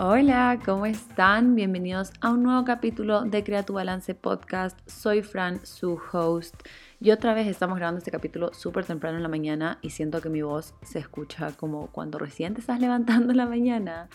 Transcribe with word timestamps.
Hola, 0.00 0.60
¿cómo 0.64 0.86
están? 0.86 1.56
Bienvenidos 1.56 2.12
a 2.20 2.30
un 2.30 2.44
nuevo 2.44 2.64
capítulo 2.64 3.22
de 3.22 3.42
Crea 3.42 3.64
tu 3.64 3.72
Balance 3.72 4.14
Podcast. 4.14 4.78
Soy 4.88 5.22
Fran, 5.22 5.66
su 5.66 6.00
host. 6.12 6.54
Y 7.00 7.10
otra 7.10 7.34
vez 7.34 7.48
estamos 7.48 7.78
grabando 7.78 7.98
este 7.98 8.12
capítulo 8.12 8.54
súper 8.54 8.84
temprano 8.84 9.16
en 9.16 9.24
la 9.24 9.28
mañana 9.28 9.80
y 9.82 9.90
siento 9.90 10.20
que 10.20 10.28
mi 10.28 10.40
voz 10.40 10.72
se 10.82 11.00
escucha 11.00 11.50
como 11.56 11.88
cuando 11.88 12.20
recién 12.20 12.54
te 12.54 12.60
estás 12.60 12.78
levantando 12.80 13.32
en 13.32 13.38
la 13.38 13.46
mañana. 13.46 14.08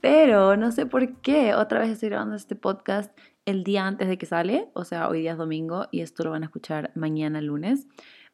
Pero 0.00 0.56
no 0.56 0.70
sé 0.70 0.86
por 0.86 1.16
qué 1.16 1.52
otra 1.52 1.80
vez 1.80 1.90
estoy 1.90 2.10
grabando 2.10 2.36
este 2.36 2.54
podcast 2.54 3.10
el 3.44 3.64
día 3.64 3.88
antes 3.88 4.06
de 4.06 4.18
que 4.18 4.26
sale, 4.26 4.68
o 4.74 4.84
sea, 4.84 5.08
hoy 5.08 5.22
día 5.22 5.32
es 5.32 5.38
domingo 5.38 5.88
y 5.90 6.02
esto 6.02 6.22
lo 6.22 6.30
van 6.30 6.44
a 6.44 6.46
escuchar 6.46 6.92
mañana 6.94 7.40
lunes. 7.40 7.88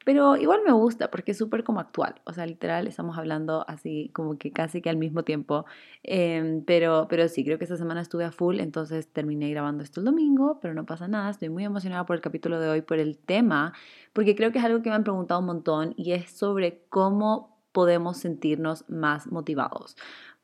Pero 0.04 0.36
igual 0.36 0.60
me 0.64 0.72
gusta 0.72 1.10
porque 1.10 1.32
es 1.32 1.38
súper 1.38 1.64
como 1.64 1.80
actual. 1.80 2.14
O 2.24 2.32
sea, 2.32 2.46
literal, 2.46 2.86
estamos 2.86 3.18
hablando 3.18 3.64
así 3.68 4.10
como 4.12 4.38
que 4.38 4.52
casi 4.52 4.82
que 4.82 4.90
al 4.90 4.96
mismo 4.98 5.22
tiempo. 5.24 5.64
Em, 6.02 6.62
pero, 6.64 7.06
pero 7.08 7.28
sí, 7.28 7.44
creo 7.44 7.58
que 7.58 7.64
esta 7.64 7.76
semana 7.76 8.02
estuve 8.02 8.24
a 8.24 8.30
full, 8.32 8.60
entonces 8.60 9.08
terminé 9.08 9.50
grabando 9.50 9.82
esto 9.82 10.00
el 10.00 10.06
domingo, 10.06 10.58
pero 10.60 10.74
no 10.74 10.84
pasa 10.86 11.08
nada. 11.08 11.30
Estoy 11.30 11.48
muy 11.48 11.64
emocionada 11.64 12.04
por 12.06 12.16
el 12.16 12.22
capítulo 12.22 12.60
de 12.60 12.68
hoy, 12.68 12.82
por 12.82 12.98
el 12.98 13.18
tema, 13.18 13.72
porque 14.12 14.36
creo 14.36 14.52
que 14.52 14.58
es 14.58 14.64
algo 14.64 14.82
que 14.82 14.90
me 14.90 14.96
han 14.96 15.04
preguntado 15.04 15.40
un 15.40 15.46
montón 15.46 15.94
y 15.96 16.12
es 16.12 16.30
sobre 16.30 16.82
cómo 16.90 17.54
podemos 17.72 18.18
sentirnos 18.18 18.88
más 18.88 19.26
motivados. 19.32 19.96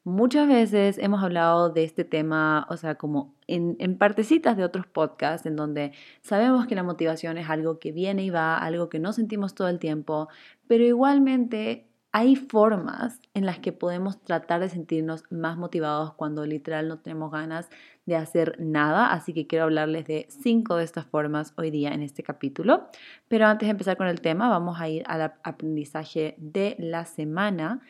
Muchas 0.05 0.49
veces 0.49 0.97
hemos 0.99 1.23
hablado 1.23 1.71
de 1.71 1.85
este 1.85 2.05
tema, 2.05 2.67
o 2.71 2.77
sea, 2.79 2.95
como 2.95 3.35
en, 3.47 3.77
en, 3.81 3.99
partecitas 3.99 4.57
de 4.57 4.65
otros 4.65 4.87
podcasts, 4.87 5.47
en 5.47 5.57
donde 5.57 5.93
sabemos 6.23 6.67
que 6.67 6.75
la 6.75 6.83
motivación 6.83 7.37
es 7.37 7.51
algo 7.51 7.79
que 7.79 7.93
viene 7.93 8.25
y 8.25 8.31
va, 8.31 8.57
algo 8.57 8.89
que 8.89 8.99
no 8.99 9.13
sentimos 9.13 9.55
todo 9.55 9.69
el 9.69 9.79
tiempo, 9.79 10.29
pero 10.67 10.85
igualmente 10.85 11.91
hay 12.13 12.35
formas 12.35 13.21
en 13.35 13.47
las 13.47 13.61
que 13.61 13.73
podemos 13.73 14.21
tratar 14.23 14.61
de 14.61 14.69
sentirnos 14.69 15.25
más 15.31 15.57
motivados 15.57 16.15
cuando 16.15 16.45
literal 16.45 16.89
no 16.89 16.99
tenemos 16.99 17.31
ganas 17.31 17.69
de 18.05 18.17
hacer 18.17 18.57
nada, 18.59 19.13
así 19.13 19.33
que 19.33 19.47
quiero 19.47 19.65
hablarles 19.65 20.07
de 20.07 20.27
cinco 20.29 20.77
de 20.77 20.85
estas 20.85 21.07
formas 21.07 21.53
hoy 21.57 21.71
día 21.71 21.91
en 21.91 22.03
este 22.03 22.25
capítulo. 22.25 22.89
Pero 23.29 23.47
antes 23.47 23.69
de 23.69 23.71
empezar 23.71 23.97
con 23.97 24.09
el 24.09 24.21
tema, 24.21 24.49
vamos 24.49 24.81
a 24.81 24.89
ir 24.89 25.05
al 25.07 25.35
aprendizaje 25.45 26.35
de 26.39 26.75
la 26.79 27.05
semana. 27.05 27.81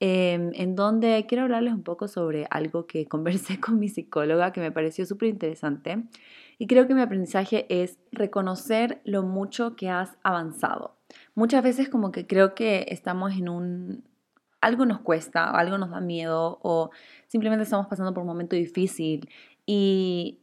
Em, 0.00 0.52
en 0.54 0.76
donde 0.76 1.26
quiero 1.28 1.42
hablarles 1.42 1.74
un 1.74 1.82
poco 1.82 2.06
sobre 2.06 2.46
algo 2.50 2.86
que 2.86 3.06
conversé 3.08 3.58
con 3.60 3.78
mi 3.78 3.88
psicóloga 3.88 4.52
que 4.52 4.60
me 4.60 4.70
pareció 4.70 5.04
súper 5.06 5.28
interesante. 5.28 6.04
Y 6.58 6.66
creo 6.66 6.86
que 6.86 6.94
mi 6.94 7.00
aprendizaje 7.00 7.66
es 7.68 7.98
reconocer 8.12 9.00
lo 9.04 9.22
mucho 9.22 9.76
que 9.76 9.88
has 9.88 10.16
avanzado. 10.22 10.96
Muchas 11.34 11.62
veces 11.62 11.88
como 11.88 12.12
que 12.12 12.26
creo 12.26 12.54
que 12.54 12.86
estamos 12.88 13.32
en 13.34 13.48
un... 13.48 14.04
algo 14.60 14.84
nos 14.86 15.00
cuesta, 15.00 15.50
algo 15.50 15.78
nos 15.78 15.90
da 15.90 16.00
miedo 16.00 16.58
o 16.62 16.90
simplemente 17.28 17.64
estamos 17.64 17.86
pasando 17.86 18.12
por 18.12 18.22
un 18.22 18.28
momento 18.28 18.56
difícil 18.56 19.28
y 19.66 20.40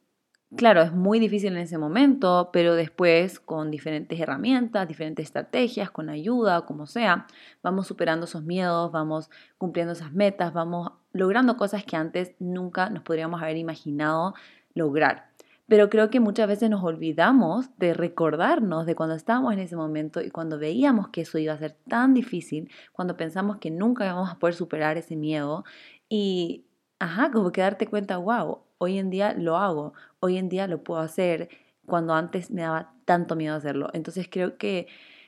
Claro, 0.58 0.82
es 0.82 0.94
muy 0.94 1.20
difícil 1.20 1.52
en 1.54 1.64
ese 1.64 1.78
momento, 1.78 2.50
pero 2.54 2.76
después 2.76 3.42
con 3.42 3.72
diferentes 3.72 4.18
herramientas, 4.18 4.88
diferentes 4.88 5.26
estrategias, 5.26 5.92
con 5.92 6.10
ayuda, 6.10 6.66
como 6.66 6.88
sea, 6.88 7.28
vamos 7.62 7.88
superando 7.88 8.26
esos 8.26 8.44
miedos, 8.44 8.90
vamos 8.92 9.30
cumpliendo 9.58 9.92
esas 9.92 10.14
metas, 10.14 10.54
vamos 10.54 10.94
logrando 11.12 11.58
cosas 11.58 11.84
que 11.84 11.98
antes 11.98 12.36
nunca 12.40 12.90
nos 12.90 13.04
podríamos 13.04 13.42
haber 13.42 13.58
imaginado 13.58 14.34
lograr. 14.76 15.30
Pero 15.68 15.90
creo 15.90 16.10
que 16.10 16.22
muchas 16.22 16.48
veces 16.48 16.70
nos 16.70 16.84
olvidamos 16.84 17.78
de 17.78 17.94
recordarnos 17.94 18.86
de 18.86 18.96
cuando 18.96 19.16
estábamos 19.16 19.52
en 19.54 19.60
ese 19.60 19.76
momento 19.76 20.22
y 20.22 20.30
cuando 20.32 20.58
veíamos 20.58 21.10
que 21.10 21.22
eso 21.22 21.38
iba 21.38 21.54
a 21.54 21.58
ser 21.58 21.76
tan 21.90 22.14
difícil, 22.14 22.72
cuando 22.94 23.18
pensamos 23.18 23.58
que 23.58 23.72
nunca 23.72 24.06
íbamos 24.06 24.30
a 24.30 24.40
poder 24.40 24.56
superar 24.56 24.98
ese 24.98 25.18
miedo 25.18 25.66
y, 26.08 26.66
ajá, 27.00 27.32
como 27.32 27.52
que 27.52 27.62
darte 27.62 27.88
cuenta, 27.88 28.18
wow, 28.18 28.65
hoy 28.78 28.98
en 28.98 29.10
día 29.10 29.34
lo 29.34 29.58
hago, 29.58 29.94
hoy 30.20 30.38
en 30.38 30.50
día 30.50 30.68
lo 30.68 30.84
puedo 30.84 31.02
hacer 31.02 31.50
cuando 31.86 32.14
antes 32.14 32.52
me 32.52 32.64
daba 32.64 32.94
tanto 33.06 33.36
miedo 33.36 33.56
hacerlo. 33.56 33.90
Entonces 33.94 34.28
creo 34.30 34.58
que 34.58 34.88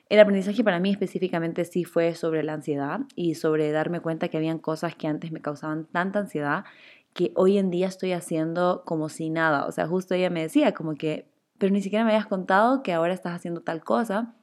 el 0.10 0.20
aprendizaje 0.20 0.64
para 0.64 0.80
mí 0.80 0.90
específicamente 0.90 1.66
sí 1.66 1.84
fue 1.84 2.16
sobre 2.16 2.44
la 2.44 2.54
ansiedad 2.54 3.02
y 3.16 3.36
sobre 3.36 3.72
darme 3.72 4.00
cuenta 4.00 4.30
que 4.30 4.38
habían 4.38 4.60
cosas 4.60 4.96
que 4.96 5.08
antes 5.08 5.32
me 5.32 5.42
causaban 5.42 5.86
tanta 5.86 6.20
ansiedad 6.20 6.66
que 7.14 7.32
hoy 7.36 7.58
en 7.58 7.72
día 7.72 7.88
estoy 7.88 8.14
haciendo 8.14 8.84
como 8.86 9.10
si 9.10 9.30
nada. 9.30 9.66
O 9.66 9.72
sea, 9.72 9.88
justo 9.88 10.14
ella 10.14 10.30
me 10.30 10.44
decía 10.44 10.74
como 10.74 10.96
que, 10.96 11.28
pero 11.58 11.74
ni 11.74 11.82
siquiera 11.82 12.06
me 12.06 12.12
habías 12.12 12.28
contado 12.28 12.84
que 12.84 12.94
ahora 12.94 13.14
estás 13.14 13.34
haciendo 13.34 13.62
tal 13.62 13.84
cosa. 13.84 14.36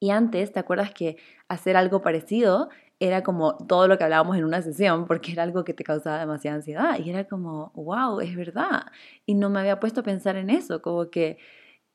Y 0.00 0.10
antes, 0.10 0.52
¿te 0.52 0.60
acuerdas 0.60 0.92
que 0.92 1.16
hacer 1.48 1.76
algo 1.76 2.02
parecido 2.02 2.68
era 3.00 3.22
como 3.22 3.56
todo 3.56 3.88
lo 3.88 3.98
que 3.98 4.04
hablábamos 4.04 4.36
en 4.36 4.44
una 4.44 4.62
sesión, 4.62 5.06
porque 5.06 5.32
era 5.32 5.42
algo 5.44 5.64
que 5.64 5.74
te 5.74 5.84
causaba 5.84 6.18
demasiada 6.18 6.56
ansiedad. 6.56 6.98
Y 6.98 7.10
era 7.10 7.24
como, 7.24 7.72
wow, 7.74 8.20
es 8.20 8.34
verdad. 8.36 8.86
Y 9.26 9.34
no 9.34 9.50
me 9.50 9.60
había 9.60 9.80
puesto 9.80 10.00
a 10.00 10.04
pensar 10.04 10.36
en 10.36 10.50
eso, 10.50 10.82
como 10.82 11.10
que 11.10 11.38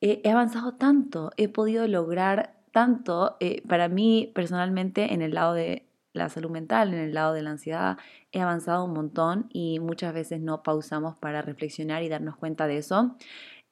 he, 0.01 0.29
avanzado 0.29 0.75
tanto, 0.75 1.31
he 1.37 1.49
podido 1.49 1.87
lograr 1.87 2.55
tanto. 2.71 3.37
Eh, 3.39 3.61
para 3.67 3.87
mí, 3.89 4.31
personalmente, 4.35 5.13
en 5.13 5.21
el 5.21 5.33
lado 5.33 5.53
de 5.53 5.85
la 6.13 6.29
salud 6.29 6.51
mental, 6.51 6.93
en 6.93 6.99
el 6.99 7.13
lado 7.13 7.33
de 7.33 7.41
la 7.41 7.51
ansiedad, 7.51 7.97
he 8.31 8.41
avanzado 8.41 8.85
un 8.85 8.93
montón 8.93 9.47
y 9.51 9.79
muchas 9.79 10.13
veces 10.13 10.39
no 10.41 10.63
pausamos 10.63 11.15
para 11.17 11.41
reflexionar 11.41 12.03
y 12.03 12.09
darnos 12.09 12.35
cuenta 12.37 12.67
de 12.67 12.77
eso. 12.77 13.15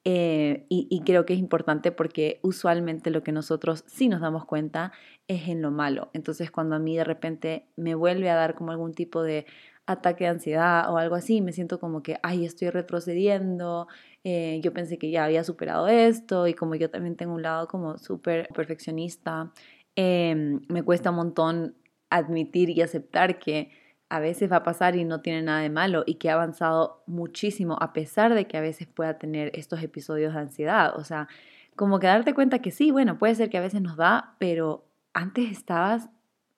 Eh, 0.03 0.66
y, 0.67 1.01
creo 1.06 1.25
que 1.25 1.34
es 1.34 1.39
importante 1.39 1.91
porque 1.91 2.39
usualmente 2.41 3.12
lo 3.12 3.22
que 3.22 3.31
nosotros 3.31 3.84
sí 3.85 4.07
nos 4.07 4.22
damos 4.22 4.45
cuenta 4.45 4.91
es 5.28 5.47
en 5.47 5.62
lo 5.62 5.69
malo. 5.69 6.09
Entonces 6.13 6.50
cuando 6.50 6.75
a 6.75 6.79
mí 6.79 6.97
de 6.97 7.03
repente 7.03 7.67
me 7.75 7.94
vuelve 7.94 8.29
a 8.31 8.35
dar 8.35 8.56
como 8.56 8.72
algún 8.72 8.94
tipo 8.94 9.22
de 9.22 9.45
ataque 9.85 10.23
de 10.23 10.31
ansiedad 10.31 10.91
o 10.91 10.97
algo 10.97 11.16
así, 11.16 11.41
me 11.41 11.53
siento 11.53 11.79
como 11.79 12.01
que, 12.01 12.17
ay, 12.23 12.45
estoy 12.45 12.69
retrocediendo, 12.72 13.88
eh, 14.23 14.59
yo 14.63 14.73
pensé 14.73 14.97
que 14.97 15.12
ya 15.12 15.25
había 15.25 15.44
superado 15.44 15.88
esto 15.88 16.47
y 16.47 16.53
como 16.56 16.75
yo 16.75 16.89
también 16.89 17.16
tengo 17.16 17.33
un 17.35 17.44
lado 17.44 17.68
como 17.68 17.97
súper 17.97 18.47
perfeccionista, 18.56 19.51
em, 19.95 20.62
me 20.69 20.83
cuesta 20.83 21.12
un 21.12 21.18
montón 21.18 21.75
admitir 22.09 22.69
y 22.72 22.81
aceptar 22.81 23.39
que 23.39 23.72
a 24.12 24.20
veces 24.20 24.52
va 24.52 24.58
a 24.58 24.64
pasar 24.64 24.98
y 24.98 25.06
no 25.06 25.22
tiene 25.22 25.42
nada 25.42 25.62
de 25.62 25.70
malo 25.70 26.04
y 26.06 26.16
que 26.16 26.30
ha 26.30 26.34
avanzado 26.34 27.02
muchísimo 27.08 27.78
a 27.80 27.94
pesar 27.94 28.34
de 28.34 28.46
que 28.46 28.58
a 28.58 28.62
veces 28.62 28.86
pueda 28.86 29.18
tener 29.18 29.52
estos 29.54 29.82
episodios 29.82 30.34
de 30.34 30.42
ansiedad. 30.42 30.98
O 30.98 31.06
sea, 31.06 31.30
como 31.78 31.98
que 32.00 32.08
darte 32.08 32.34
cuenta 32.34 32.60
que 32.60 32.72
sí, 32.72 32.92
bueno, 32.92 33.18
puede 33.18 33.36
ser 33.36 33.50
que 33.50 33.58
a 33.58 33.62
veces 33.62 33.82
nos 33.82 33.96
da, 33.96 34.36
pero 34.38 34.84
antes 35.14 35.50
estabas 35.50 36.10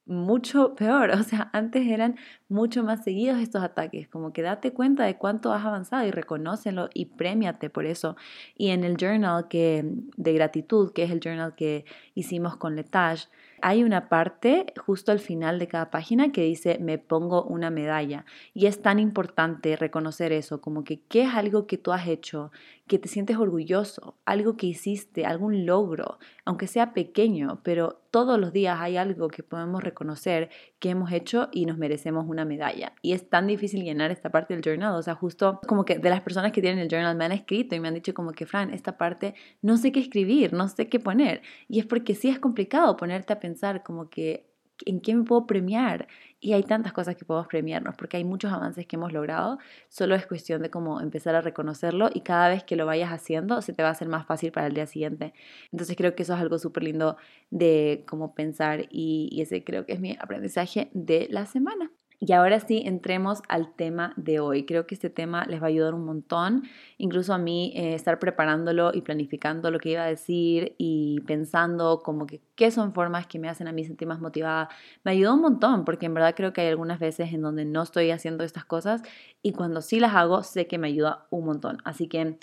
mucho 0.07 0.73
peor, 0.73 1.11
o 1.13 1.21
sea, 1.21 1.51
antes 1.53 1.85
eran 1.87 2.15
mucho 2.49 2.83
más 2.83 3.03
seguidos 3.03 3.39
estos 3.39 3.61
ataques, 3.61 4.07
como 4.07 4.33
que 4.33 4.41
date 4.41 4.73
cuenta 4.73 5.03
de 5.03 5.17
cuánto 5.17 5.53
has 5.53 5.63
avanzado 5.63 6.07
y 6.07 6.11
reconócelo 6.11 6.89
y 6.91 7.05
premiate 7.05 7.69
por 7.69 7.85
eso. 7.85 8.15
Y 8.57 8.69
en 8.69 8.83
el 8.83 8.97
journal 8.97 9.47
que, 9.47 9.85
de 10.17 10.33
gratitud, 10.33 10.91
que 10.91 11.03
es 11.03 11.11
el 11.11 11.19
journal 11.19 11.53
que 11.53 11.85
hicimos 12.15 12.57
con 12.57 12.75
Letage, 12.75 13.27
hay 13.65 13.81
una 13.81 14.09
parte 14.09 14.65
justo 14.85 15.13
al 15.13 15.19
final 15.19 15.57
de 15.57 15.69
cada 15.69 15.89
página 15.89 16.33
que 16.33 16.41
dice 16.43 16.79
me 16.81 16.97
pongo 16.97 17.45
una 17.45 17.69
medalla. 17.69 18.25
Y 18.53 18.65
es 18.65 18.81
tan 18.81 18.99
importante 18.99 19.77
reconocer 19.77 20.33
eso, 20.33 20.59
como 20.59 20.83
que 20.83 20.99
qué 20.99 21.21
es 21.21 21.33
algo 21.33 21.65
que 21.65 21.77
tú 21.77 21.93
has 21.93 22.05
hecho, 22.07 22.51
que 22.87 22.99
te 22.99 23.07
sientes 23.07 23.37
orgulloso, 23.37 24.17
algo 24.25 24.57
que 24.57 24.67
hiciste, 24.67 25.25
algún 25.25 25.65
logro, 25.65 26.19
aunque 26.43 26.67
sea 26.67 26.93
pequeño, 26.93 27.61
pero 27.63 28.02
todos 28.13 28.39
los 28.39 28.53
días 28.53 28.77
hay 28.79 28.95
algo 28.95 29.27
que 29.27 29.41
podemos 29.41 29.81
reconocer 29.81 30.51
que 30.77 30.91
hemos 30.91 31.11
hecho 31.11 31.49
y 31.51 31.65
nos 31.65 31.79
merecemos 31.79 32.25
una 32.27 32.45
medalla. 32.45 32.93
Y 33.01 33.13
es 33.13 33.27
tan 33.27 33.47
difícil 33.47 33.83
llenar 33.83 34.11
esta 34.11 34.29
parte 34.29 34.53
del 34.53 34.61
journal, 34.63 34.93
o 34.93 35.01
sea, 35.01 35.15
justo 35.15 35.59
como 35.67 35.83
que 35.83 35.97
de 35.97 36.11
las 36.11 36.21
personas 36.21 36.51
que 36.51 36.61
tienen 36.61 36.77
el 36.77 36.89
journal 36.89 37.17
me 37.17 37.25
han 37.25 37.31
escrito 37.31 37.73
y 37.73 37.79
me 37.79 37.87
han 37.87 37.95
dicho 37.95 38.13
como 38.13 38.31
que, 38.31 38.45
Fran, 38.45 38.71
esta 38.71 38.99
parte 38.99 39.33
no 39.63 39.77
sé 39.77 39.91
qué 39.91 39.99
escribir, 39.99 40.53
no 40.53 40.67
sé 40.67 40.89
qué 40.89 40.99
poner. 40.99 41.41
Y 41.67 41.79
es 41.79 41.87
porque 41.87 42.13
sí 42.13 42.29
es 42.29 42.37
complicado 42.37 42.95
ponerte 42.97 43.33
a 43.33 43.39
pensar 43.39 43.81
como 43.81 44.11
que 44.11 44.52
en 44.85 45.01
qué 45.01 45.15
me 45.15 45.23
puedo 45.23 45.45
premiar. 45.47 46.07
Y 46.39 46.53
hay 46.53 46.63
tantas 46.63 46.93
cosas 46.93 47.15
que 47.15 47.25
podemos 47.25 47.47
premiarnos 47.47 47.95
porque 47.95 48.17
hay 48.17 48.23
muchos 48.23 48.51
avances 48.51 48.85
que 48.85 48.95
hemos 48.97 49.13
logrado. 49.13 49.59
Solo 49.89 50.15
es 50.15 50.27
cuestión 50.27 50.61
de 50.61 50.69
cómo 50.69 50.99
empezar 51.01 51.35
a 51.35 51.41
reconocerlo 51.41 52.09
y 52.13 52.21
cada 52.21 52.49
vez 52.49 52.63
que 52.63 52.75
lo 52.75 52.85
vayas 52.85 53.11
haciendo 53.11 53.61
se 53.61 53.73
te 53.73 53.83
va 53.83 53.89
a 53.89 53.91
hacer 53.93 54.09
más 54.09 54.25
fácil 54.25 54.51
para 54.51 54.67
el 54.67 54.73
día 54.73 54.85
siguiente. 54.85 55.33
Entonces 55.71 55.95
creo 55.95 56.15
que 56.15 56.23
eso 56.23 56.33
es 56.33 56.41
algo 56.41 56.59
súper 56.59 56.83
lindo 56.83 57.17
de 57.49 58.03
cómo 58.07 58.35
pensar 58.35 58.87
y, 58.89 59.29
y 59.31 59.41
ese 59.41 59.63
creo 59.63 59.85
que 59.85 59.93
es 59.93 59.99
mi 59.99 60.17
aprendizaje 60.19 60.89
de 60.93 61.27
la 61.29 61.45
semana. 61.45 61.91
Y 62.19 62.31
ahora 62.33 62.59
sí, 62.59 62.83
entremos 62.85 63.41
al 63.49 63.73
tema 63.75 64.13
de 64.15 64.39
hoy. 64.39 64.65
Creo 64.65 64.87
que 64.87 64.95
este 64.95 65.09
tema 65.09 65.45
les 65.45 65.61
va 65.61 65.65
a 65.65 65.69
ayudar 65.69 65.93
un 65.93 66.05
montón, 66.05 66.63
incluso 66.97 67.33
a 67.33 67.37
mí 67.37 67.73
eh, 67.75 67.95
estar 67.95 68.19
preparándolo 68.19 68.91
y 68.93 69.01
planificando 69.01 69.71
lo 69.71 69.79
que 69.79 69.89
iba 69.89 70.03
a 70.03 70.07
decir 70.07 70.75
y 70.77 71.19
pensando 71.27 72.01
como 72.03 72.25
que 72.25 72.41
qué 72.55 72.71
son 72.71 72.93
formas 72.93 73.27
que 73.27 73.39
me 73.39 73.49
hacen 73.49 73.67
a 73.67 73.73
mí 73.73 73.83
sentir 73.83 74.07
más 74.07 74.19
motivada. 74.19 74.69
Me 75.03 75.11
ayudó 75.11 75.33
un 75.33 75.41
montón 75.41 75.85
porque 75.85 76.05
en 76.05 76.13
verdad 76.13 76.33
creo 76.35 76.53
que 76.53 76.61
hay 76.61 76.67
algunas 76.67 76.99
veces 76.99 77.33
en 77.33 77.41
donde 77.41 77.65
no 77.65 77.81
estoy 77.81 78.11
haciendo 78.11 78.43
estas 78.43 78.65
cosas 78.65 79.01
y 79.41 79.51
cuando 79.51 79.81
sí 79.81 79.99
las 79.99 80.15
hago 80.15 80.43
sé 80.43 80.67
que 80.67 80.77
me 80.77 80.87
ayuda 80.87 81.27
un 81.29 81.45
montón. 81.45 81.77
Así 81.83 82.07
que... 82.07 82.37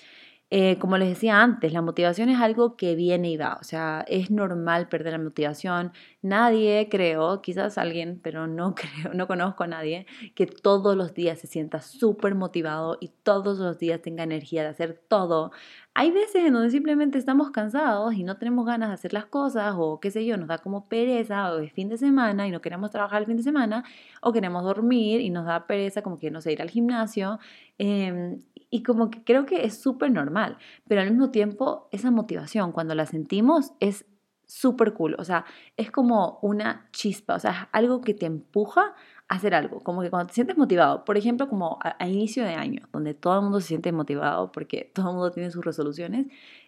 Eh, 0.53 0.79
como 0.81 0.99
les 0.99 1.09
decía 1.11 1.41
antes, 1.43 1.73
la 1.73 1.81
motivación 1.81 2.29
es 2.29 2.41
algo 2.41 2.77
que 2.77 2.97
viene 2.97 3.31
y 3.31 3.37
va, 3.37 3.57
o 3.61 3.65
sea, 3.65 4.05
es 4.09 4.31
normal 4.33 4.89
perder 4.89 5.13
la 5.13 5.19
motivación, 5.19 5.93
Nadie 6.23 6.89
creo, 6.91 7.41
quizás 7.41 7.79
alguien, 7.79 8.21
pero 8.23 8.47
no 8.47 8.75
creo, 8.75 9.15
no 9.15 9.27
conozco 9.27 9.65
a 9.65 9.67
nadie 9.67 10.07
que 10.35 10.47
todos 10.47 10.97
los 10.97 11.15
días 11.15 11.39
se 11.39 11.47
sienta 11.47 11.81
súper 11.81 12.35
motivado 12.35 12.99
y 13.01 13.09
todos 13.23 13.59
los 13.59 13.79
días 13.79 14.03
tenga 14.03 14.25
energía 14.25 14.63
de 14.63 14.69
hacer 14.69 15.01
todo. 15.09 15.51
Hay 15.95 16.13
veces 16.13 16.45
en 16.47 16.53
donde 16.53 16.71
simplemente 16.71 17.19
estamos 17.19 17.51
cansados 17.51 18.15
y 18.15 18.23
no 18.23 18.37
tenemos 18.39 18.65
ganas 18.65 18.91
de 18.91 18.95
hacer 18.95 19.13
las 19.13 19.27
cosas 19.27 19.75
o 19.77 19.99
qué 19.99 20.11
sé 20.11 20.25
yo, 20.25 20.37
nos 20.37 20.49
da 20.49 20.59
como 20.59 20.89
pereza 20.89 21.53
o 21.53 21.59
es 21.59 21.73
fin 21.73 21.89
de 21.89 21.99
semana 21.99 22.47
y 22.47 22.53
no 22.53 22.61
queremos 22.61 22.91
trabajar 22.91 23.21
el 23.23 23.27
fin 23.27 23.37
de 23.37 23.43
semana 23.43 23.85
o 24.23 24.33
queremos 24.33 24.63
dormir 24.63 25.21
y 25.21 25.31
nos 25.31 25.47
da 25.47 25.67
pereza 25.67 26.03
como 26.03 26.17
que 26.17 26.31
no 26.31 26.41
sé, 26.41 26.53
ir 26.53 26.63
al 26.63 26.71
gimnasio. 26.71 27.41
Em, 27.79 28.41
y 28.71 28.83
como 28.85 29.11
que 29.11 29.25
creo 29.25 29.47
que 29.47 29.65
es 29.65 29.81
súper 29.81 30.13
normal, 30.13 30.59
pero 30.87 31.01
al 31.01 31.11
mismo 31.11 31.31
tiempo 31.31 31.89
esa 31.91 32.11
motivación 32.13 32.71
cuando 32.73 32.95
la 32.95 33.05
sentimos 33.07 33.73
es 33.81 34.07
súper 34.47 34.95
cool, 34.95 35.17
o 35.19 35.25
sea, 35.25 35.45
es 35.77 35.91
como 35.91 36.39
una 36.43 36.89
chispa, 36.93 37.35
o 37.37 37.39
sea, 37.39 37.51
es 37.51 37.69
algo 37.73 38.01
que 38.01 38.15
te 38.15 38.27
empuja 38.27 38.95
hacer 39.31 39.55
algo, 39.55 39.81
como 39.81 40.03
que 40.03 40.11
cuando 40.11 40.27
te 40.27 40.35
sientes 40.35 40.59
motivado, 40.59 41.05
por 41.05 41.17
ejemplo, 41.17 41.49
como 41.49 41.79
a, 41.83 42.09
inicio 42.09 42.43
de 42.43 42.55
año, 42.55 42.89
donde 42.93 43.15
todo 43.15 43.37
el 43.37 43.43
mundo 43.43 43.61
se 43.61 43.69
siente 43.69 43.93
motivado 43.93 44.51
porque 44.51 44.91
todo 44.95 45.09
el 45.09 45.15
mundo 45.15 45.31
tiene 45.31 45.53
sus 45.53 45.65
resoluciones, 45.65 46.27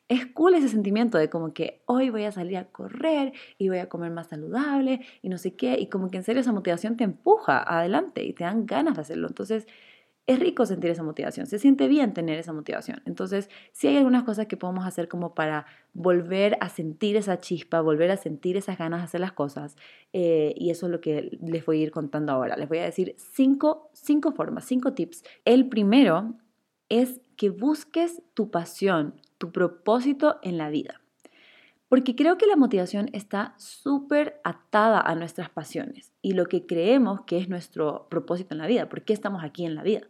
es 0.09 0.26
cool 0.26 0.55
ese 0.55 0.69
sentimiento 0.69 1.19
de 1.19 1.29
como 1.29 1.53
que 1.53 1.82
hoy 1.87 2.11
voy 2.11 2.25
a 2.25 2.31
salir 2.31 2.56
a 2.56 2.67
correr 2.67 3.32
y 3.59 3.69
voy 3.69 3.79
a 3.79 3.88
comer 3.88 4.12
más 4.12 4.29
saludable 4.29 5.00
y 5.23 5.29
no 5.29 5.38
sé 5.38 5.56
qué, 5.56 5.76
y 5.79 5.88
como 5.88 6.09
que 6.09 6.19
en 6.19 6.23
serio 6.23 6.41
esa 6.41 6.53
motivación 6.53 6.97
te 6.97 7.03
empuja 7.03 7.61
adelante 7.62 8.23
y 8.25 8.32
te 8.32 8.44
dan 8.44 8.64
ganas 8.64 8.94
de 8.94 9.00
hacerlo, 9.00 9.26
entonces 9.26 9.67
es 10.27 10.39
rico 10.39 10.65
sentir 10.67 10.91
esa 10.91 11.03
motivación, 11.03 11.47
se 11.47 11.59
siente 11.59 11.89
bien 11.89 12.15
tener 12.15 12.39
esa 12.39 12.53
motivación. 12.53 13.03
Entonces, 13.07 13.51
si 13.73 13.89
hay 13.89 13.97
algunas 13.97 14.23
cosas 14.23 14.47
que 14.47 14.57
podemos 14.57 14.87
hacer 14.87 15.09
como 15.09 15.35
para 15.35 15.67
volver 15.95 16.57
a 16.61 16.69
sentir 16.69 17.17
esa 17.17 17.41
chispa, 17.41 17.81
volver 17.81 18.11
a 18.11 18.17
sentir 18.17 18.57
esas 18.57 18.79
ganas 18.79 19.01
de 19.01 19.05
hacer 19.05 19.21
las 19.21 19.33
cosas. 19.33 19.77
Eh, 20.13 20.55
y 20.57 20.71
eso 20.71 20.87
es 20.87 20.93
lo 20.93 21.01
que 21.01 21.39
les 21.43 21.67
voy 21.67 21.81
a 21.81 21.83
ir 21.83 21.91
contando 21.91 22.33
ahora. 22.33 22.57
Les 22.57 22.69
voy 22.69 22.79
a 22.79 22.85
decir 22.85 23.15
cinco, 23.19 23.91
cinco 23.93 24.33
formas, 24.33 24.65
cinco 24.65 24.93
tips. 24.93 25.25
El 25.45 25.69
primero 25.69 26.35
es 26.89 27.21
que 27.37 27.51
busques 27.51 28.23
tu 28.35 28.51
pasión, 28.51 29.21
tu 29.39 29.51
propósito 29.51 30.39
en 30.43 30.57
la 30.57 30.71
vida. 30.71 31.01
Porque 31.93 32.17
creo 32.17 32.39
que 32.39 32.47
la 32.47 32.56
motivación 32.56 33.11
está 33.12 33.53
súper 33.59 34.41
atada 34.44 34.99
a 34.99 35.15
nuestras 35.15 35.50
pasiones 35.50 36.11
y 36.23 36.33
lo 36.33 36.47
que 36.47 36.65
creemos 36.65 37.21
que 37.27 37.37
es 37.37 37.50
nuestro 37.50 38.06
propósito 38.09 38.55
en 38.55 38.61
la 38.61 38.67
vida, 38.67 38.89
por 38.89 39.03
qué 39.03 39.12
estamos 39.12 39.44
aquí 39.44 39.67
en 39.67 39.75
la 39.75 39.83
vida. 39.83 40.00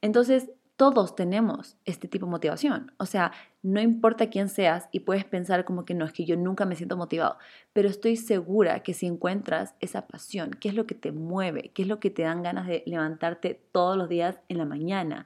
Entonces, 0.00 0.50
todos 0.74 1.14
tenemos 1.14 1.76
este 1.84 2.08
tipo 2.08 2.26
de 2.26 2.32
motivación. 2.32 2.90
O 2.98 3.06
sea, 3.06 3.30
no 3.62 3.80
importa 3.80 4.30
quién 4.30 4.48
seas 4.48 4.88
y 4.90 4.98
puedes 4.98 5.24
pensar 5.24 5.64
como 5.64 5.84
que 5.84 5.94
no, 5.94 6.04
es 6.06 6.12
que 6.12 6.24
yo 6.24 6.36
nunca 6.36 6.64
me 6.64 6.74
siento 6.74 6.96
motivado, 6.96 7.38
pero 7.72 7.88
estoy 7.88 8.16
segura 8.16 8.82
que 8.82 8.92
si 8.92 9.06
encuentras 9.06 9.76
esa 9.78 10.08
pasión, 10.08 10.50
qué 10.58 10.70
es 10.70 10.74
lo 10.74 10.88
que 10.88 10.96
te 10.96 11.12
mueve, 11.12 11.70
qué 11.72 11.82
es 11.82 11.88
lo 11.88 12.00
que 12.00 12.10
te 12.10 12.22
dan 12.22 12.42
ganas 12.42 12.66
de 12.66 12.82
levantarte 12.84 13.62
todos 13.70 13.96
los 13.96 14.08
días 14.08 14.40
en 14.48 14.58
la 14.58 14.64
mañana, 14.64 15.24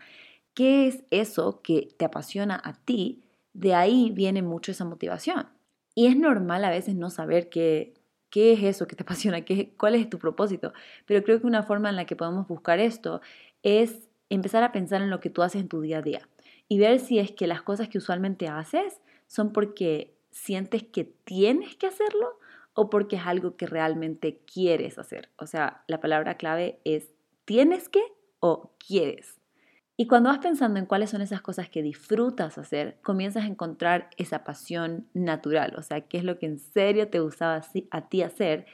qué 0.52 0.88
es 0.88 1.04
eso 1.10 1.62
que 1.62 1.88
te 1.96 2.04
apasiona 2.04 2.60
a 2.62 2.74
ti, 2.74 3.24
de 3.54 3.74
ahí 3.74 4.10
viene 4.10 4.42
mucho 4.42 4.72
esa 4.72 4.84
motivación. 4.84 5.46
Y 5.94 6.06
es 6.06 6.16
normal 6.16 6.64
a 6.64 6.70
veces 6.70 6.94
no 6.94 7.10
saber 7.10 7.48
qué, 7.48 7.94
qué 8.30 8.52
es 8.52 8.62
eso 8.62 8.86
que 8.86 8.96
te 8.96 9.02
apasiona, 9.04 9.44
qué, 9.44 9.72
cuál 9.76 9.94
es 9.94 10.08
tu 10.08 10.18
propósito. 10.18 10.72
Pero 11.06 11.22
creo 11.22 11.40
que 11.40 11.46
una 11.46 11.62
forma 11.62 11.90
en 11.90 11.96
la 11.96 12.06
que 12.06 12.16
podemos 12.16 12.48
buscar 12.48 12.80
esto 12.80 13.20
es 13.62 14.08
empezar 14.30 14.62
a 14.62 14.72
pensar 14.72 15.02
en 15.02 15.10
lo 15.10 15.20
que 15.20 15.30
tú 15.30 15.42
haces 15.42 15.60
en 15.60 15.68
tu 15.68 15.80
día 15.80 15.98
a 15.98 16.02
día 16.02 16.28
y 16.68 16.78
ver 16.78 17.00
si 17.00 17.18
es 17.18 17.32
que 17.32 17.46
las 17.46 17.62
cosas 17.62 17.88
que 17.88 17.98
usualmente 17.98 18.48
haces 18.48 19.00
son 19.26 19.52
porque 19.52 20.14
sientes 20.30 20.82
que 20.82 21.04
tienes 21.04 21.76
que 21.76 21.86
hacerlo 21.86 22.38
o 22.74 22.88
porque 22.88 23.16
es 23.16 23.26
algo 23.26 23.56
que 23.56 23.66
realmente 23.66 24.40
quieres 24.50 24.98
hacer. 24.98 25.28
O 25.36 25.46
sea, 25.46 25.84
la 25.86 26.00
palabra 26.00 26.38
clave 26.38 26.80
es 26.84 27.10
tienes 27.44 27.90
que 27.90 28.02
o 28.40 28.72
quieres. 28.78 29.41
Y 30.02 30.08
cuando 30.08 30.30
vas 30.30 30.40
pensando 30.40 30.80
en 30.80 30.86
cuáles 30.86 31.10
son 31.10 31.22
esas 31.22 31.42
cosas 31.42 31.68
que 31.68 31.80
disfrutas 31.80 32.58
hacer, 32.58 32.98
comienzas 33.02 33.44
a 33.44 33.46
encontrar 33.46 34.10
esa 34.16 34.42
pasión 34.42 35.06
natural, 35.14 35.76
o 35.78 35.82
sea, 35.82 36.00
qué 36.00 36.18
es 36.18 36.24
lo 36.24 36.40
que 36.40 36.46
en 36.46 36.58
serio 36.58 37.06
te 37.06 37.20
gustaba 37.20 37.60
a 37.92 38.08
ti 38.08 38.22
hacer 38.22 38.66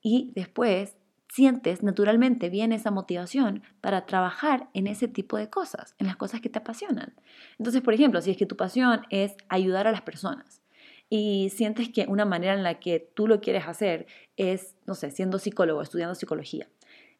y 0.00 0.32
después 0.34 0.96
sientes 1.28 1.84
naturalmente 1.84 2.50
bien 2.50 2.72
esa 2.72 2.90
motivación 2.90 3.62
para 3.80 4.06
trabajar 4.06 4.70
en 4.74 4.88
ese 4.88 5.06
tipo 5.06 5.36
de 5.36 5.48
cosas, 5.48 5.94
en 6.00 6.08
las 6.08 6.16
cosas 6.16 6.40
que 6.40 6.48
te 6.48 6.58
apasionan. 6.58 7.14
Entonces, 7.60 7.80
por 7.80 7.94
ejemplo, 7.94 8.20
si 8.20 8.32
es 8.32 8.36
que 8.36 8.46
tu 8.46 8.56
pasión 8.56 9.02
es 9.08 9.36
ayudar 9.48 9.86
a 9.86 9.92
las 9.92 10.02
personas 10.02 10.62
y 11.08 11.50
sientes 11.50 11.90
que 11.90 12.06
una 12.08 12.24
manera 12.24 12.54
en 12.54 12.64
la 12.64 12.80
que 12.80 12.98
tú 12.98 13.28
lo 13.28 13.40
quieres 13.40 13.68
hacer 13.68 14.08
es, 14.36 14.74
no 14.84 14.96
sé, 14.96 15.12
siendo 15.12 15.38
psicólogo, 15.38 15.80
estudiando 15.80 16.16
psicología. 16.16 16.68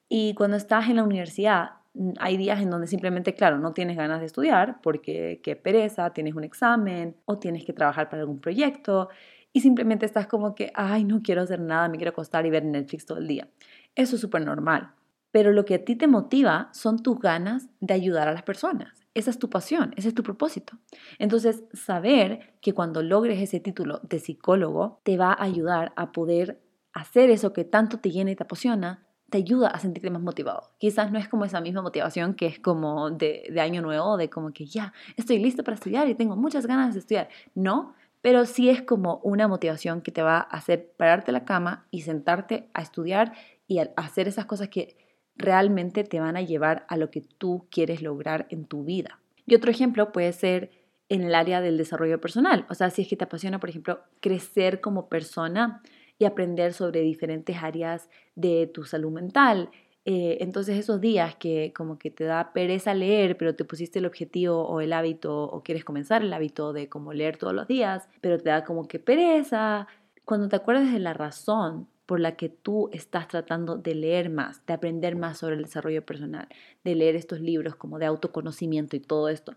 Y 0.08 0.34
cuando 0.34 0.56
estás 0.56 0.88
en 0.88 0.96
la 0.96 1.04
universidad 1.04 1.81
hay 2.18 2.36
días 2.36 2.60
en 2.60 2.70
donde 2.70 2.86
simplemente, 2.86 3.34
claro, 3.34 3.58
no 3.58 3.72
tienes 3.72 3.96
ganas 3.96 4.20
de 4.20 4.26
estudiar 4.26 4.80
porque 4.82 5.40
qué 5.42 5.56
pereza, 5.56 6.12
tienes 6.12 6.34
un 6.34 6.44
examen 6.44 7.16
o 7.24 7.38
tienes 7.38 7.64
que 7.64 7.72
trabajar 7.72 8.08
para 8.08 8.22
algún 8.22 8.40
proyecto 8.40 9.08
y 9.52 9.60
simplemente 9.60 10.06
estás 10.06 10.26
como 10.26 10.54
que, 10.54 10.72
ay, 10.74 11.04
no 11.04 11.22
quiero 11.22 11.42
hacer 11.42 11.60
nada, 11.60 11.88
me 11.88 11.98
quiero 11.98 12.10
acostar 12.10 12.46
y 12.46 12.50
ver 12.50 12.64
Netflix 12.64 13.04
todo 13.04 13.18
el 13.18 13.28
día. 13.28 13.48
Eso 13.94 14.16
es 14.16 14.20
súper 14.22 14.42
normal. 14.44 14.92
Pero 15.30 15.52
lo 15.52 15.64
que 15.64 15.74
a 15.74 15.84
ti 15.84 15.96
te 15.96 16.06
motiva 16.06 16.70
son 16.72 17.02
tus 17.02 17.18
ganas 17.18 17.68
de 17.80 17.94
ayudar 17.94 18.28
a 18.28 18.32
las 18.32 18.42
personas. 18.42 19.02
Esa 19.14 19.30
es 19.30 19.38
tu 19.38 19.50
pasión, 19.50 19.92
ese 19.96 20.08
es 20.08 20.14
tu 20.14 20.22
propósito. 20.22 20.78
Entonces, 21.18 21.64
saber 21.74 22.54
que 22.62 22.72
cuando 22.72 23.02
logres 23.02 23.40
ese 23.40 23.60
título 23.60 24.00
de 24.02 24.18
psicólogo 24.18 25.00
te 25.02 25.18
va 25.18 25.32
a 25.32 25.42
ayudar 25.42 25.92
a 25.96 26.12
poder 26.12 26.62
hacer 26.94 27.30
eso 27.30 27.52
que 27.52 27.64
tanto 27.64 27.98
te 27.98 28.10
llena 28.10 28.30
y 28.30 28.36
te 28.36 28.42
apasiona 28.42 29.06
te 29.32 29.38
ayuda 29.38 29.68
a 29.68 29.78
sentirte 29.78 30.10
más 30.10 30.20
motivado. 30.20 30.70
Quizás 30.78 31.10
no 31.10 31.18
es 31.18 31.26
como 31.26 31.46
esa 31.46 31.62
misma 31.62 31.80
motivación 31.80 32.34
que 32.34 32.44
es 32.44 32.60
como 32.60 33.10
de, 33.10 33.50
año 33.58 33.80
nuevo, 33.80 34.18
de 34.18 34.28
como 34.28 34.52
que 34.52 34.66
ya, 34.66 34.92
estoy 35.16 35.38
listo 35.38 35.64
para 35.64 35.74
estudiar 35.74 36.06
y 36.08 36.14
tengo 36.14 36.36
muchas 36.36 36.66
ganas 36.66 36.92
de 36.92 37.00
estudiar. 37.00 37.30
No, 37.54 37.94
pero 38.20 38.44
sí 38.44 38.68
es 38.68 38.82
como 38.82 39.20
una 39.24 39.48
motivación 39.48 40.02
que 40.02 40.12
te 40.12 40.22
va 40.22 40.36
a 40.36 40.42
hacer 40.42 40.92
pararte 40.98 41.32
la 41.32 41.46
cama 41.46 41.86
y 41.90 42.02
sentarte 42.02 42.68
a 42.74 42.82
estudiar 42.82 43.32
y 43.66 43.78
a 43.78 43.90
hacer 43.96 44.28
esas 44.28 44.44
cosas 44.44 44.68
que 44.68 44.98
realmente 45.34 46.04
te 46.04 46.20
van 46.20 46.36
a 46.36 46.42
llevar 46.42 46.84
a 46.88 46.98
lo 46.98 47.10
que 47.10 47.22
tú 47.22 47.66
quieres 47.70 48.02
lograr 48.02 48.46
en 48.50 48.66
tu 48.66 48.84
vida. 48.84 49.18
Y 49.46 49.54
otro 49.54 49.70
ejemplo 49.70 50.12
puede 50.12 50.32
ser 50.34 50.70
en 51.08 51.22
el 51.22 51.34
área 51.34 51.62
del 51.62 51.78
desarrollo 51.78 52.20
personal. 52.20 52.66
O 52.68 52.74
sea, 52.74 52.90
si 52.90 53.00
es 53.00 53.08
que 53.08 53.16
te 53.16 53.24
apasiona, 53.24 53.60
por 53.60 53.70
ejemplo, 53.70 54.02
crecer 54.20 54.82
como 54.82 55.08
persona, 55.08 55.82
y 56.18 56.24
aprender 56.24 56.72
sobre 56.72 57.00
diferentes 57.00 57.56
áreas 57.62 58.08
de 58.34 58.66
tu 58.66 58.84
salud 58.84 59.10
mental. 59.10 59.70
Eh, 60.04 60.38
entonces 60.40 60.76
esos 60.78 61.00
días 61.00 61.36
que 61.36 61.72
como 61.74 61.98
que 61.98 62.10
te 62.10 62.24
da 62.24 62.52
pereza 62.52 62.92
leer, 62.94 63.36
pero 63.36 63.54
te 63.54 63.64
pusiste 63.64 64.00
el 64.00 64.06
objetivo 64.06 64.66
o 64.66 64.80
el 64.80 64.92
hábito 64.92 65.44
o 65.44 65.62
quieres 65.62 65.84
comenzar 65.84 66.22
el 66.22 66.32
hábito 66.32 66.72
de 66.72 66.88
como 66.88 67.12
leer 67.12 67.36
todos 67.36 67.54
los 67.54 67.68
días, 67.68 68.08
pero 68.20 68.38
te 68.38 68.50
da 68.50 68.64
como 68.64 68.88
que 68.88 68.98
pereza, 68.98 69.86
cuando 70.24 70.48
te 70.48 70.56
acuerdas 70.56 70.92
de 70.92 70.98
la 70.98 71.14
razón 71.14 71.88
por 72.06 72.20
la 72.20 72.36
que 72.36 72.48
tú 72.48 72.90
estás 72.92 73.28
tratando 73.28 73.76
de 73.76 73.94
leer 73.94 74.28
más, 74.28 74.64
de 74.66 74.74
aprender 74.74 75.16
más 75.16 75.38
sobre 75.38 75.56
el 75.56 75.62
desarrollo 75.62 76.04
personal, 76.04 76.48
de 76.84 76.94
leer 76.94 77.16
estos 77.16 77.40
libros 77.40 77.76
como 77.76 77.98
de 77.98 78.06
autoconocimiento 78.06 78.96
y 78.96 79.00
todo 79.00 79.28
esto, 79.28 79.56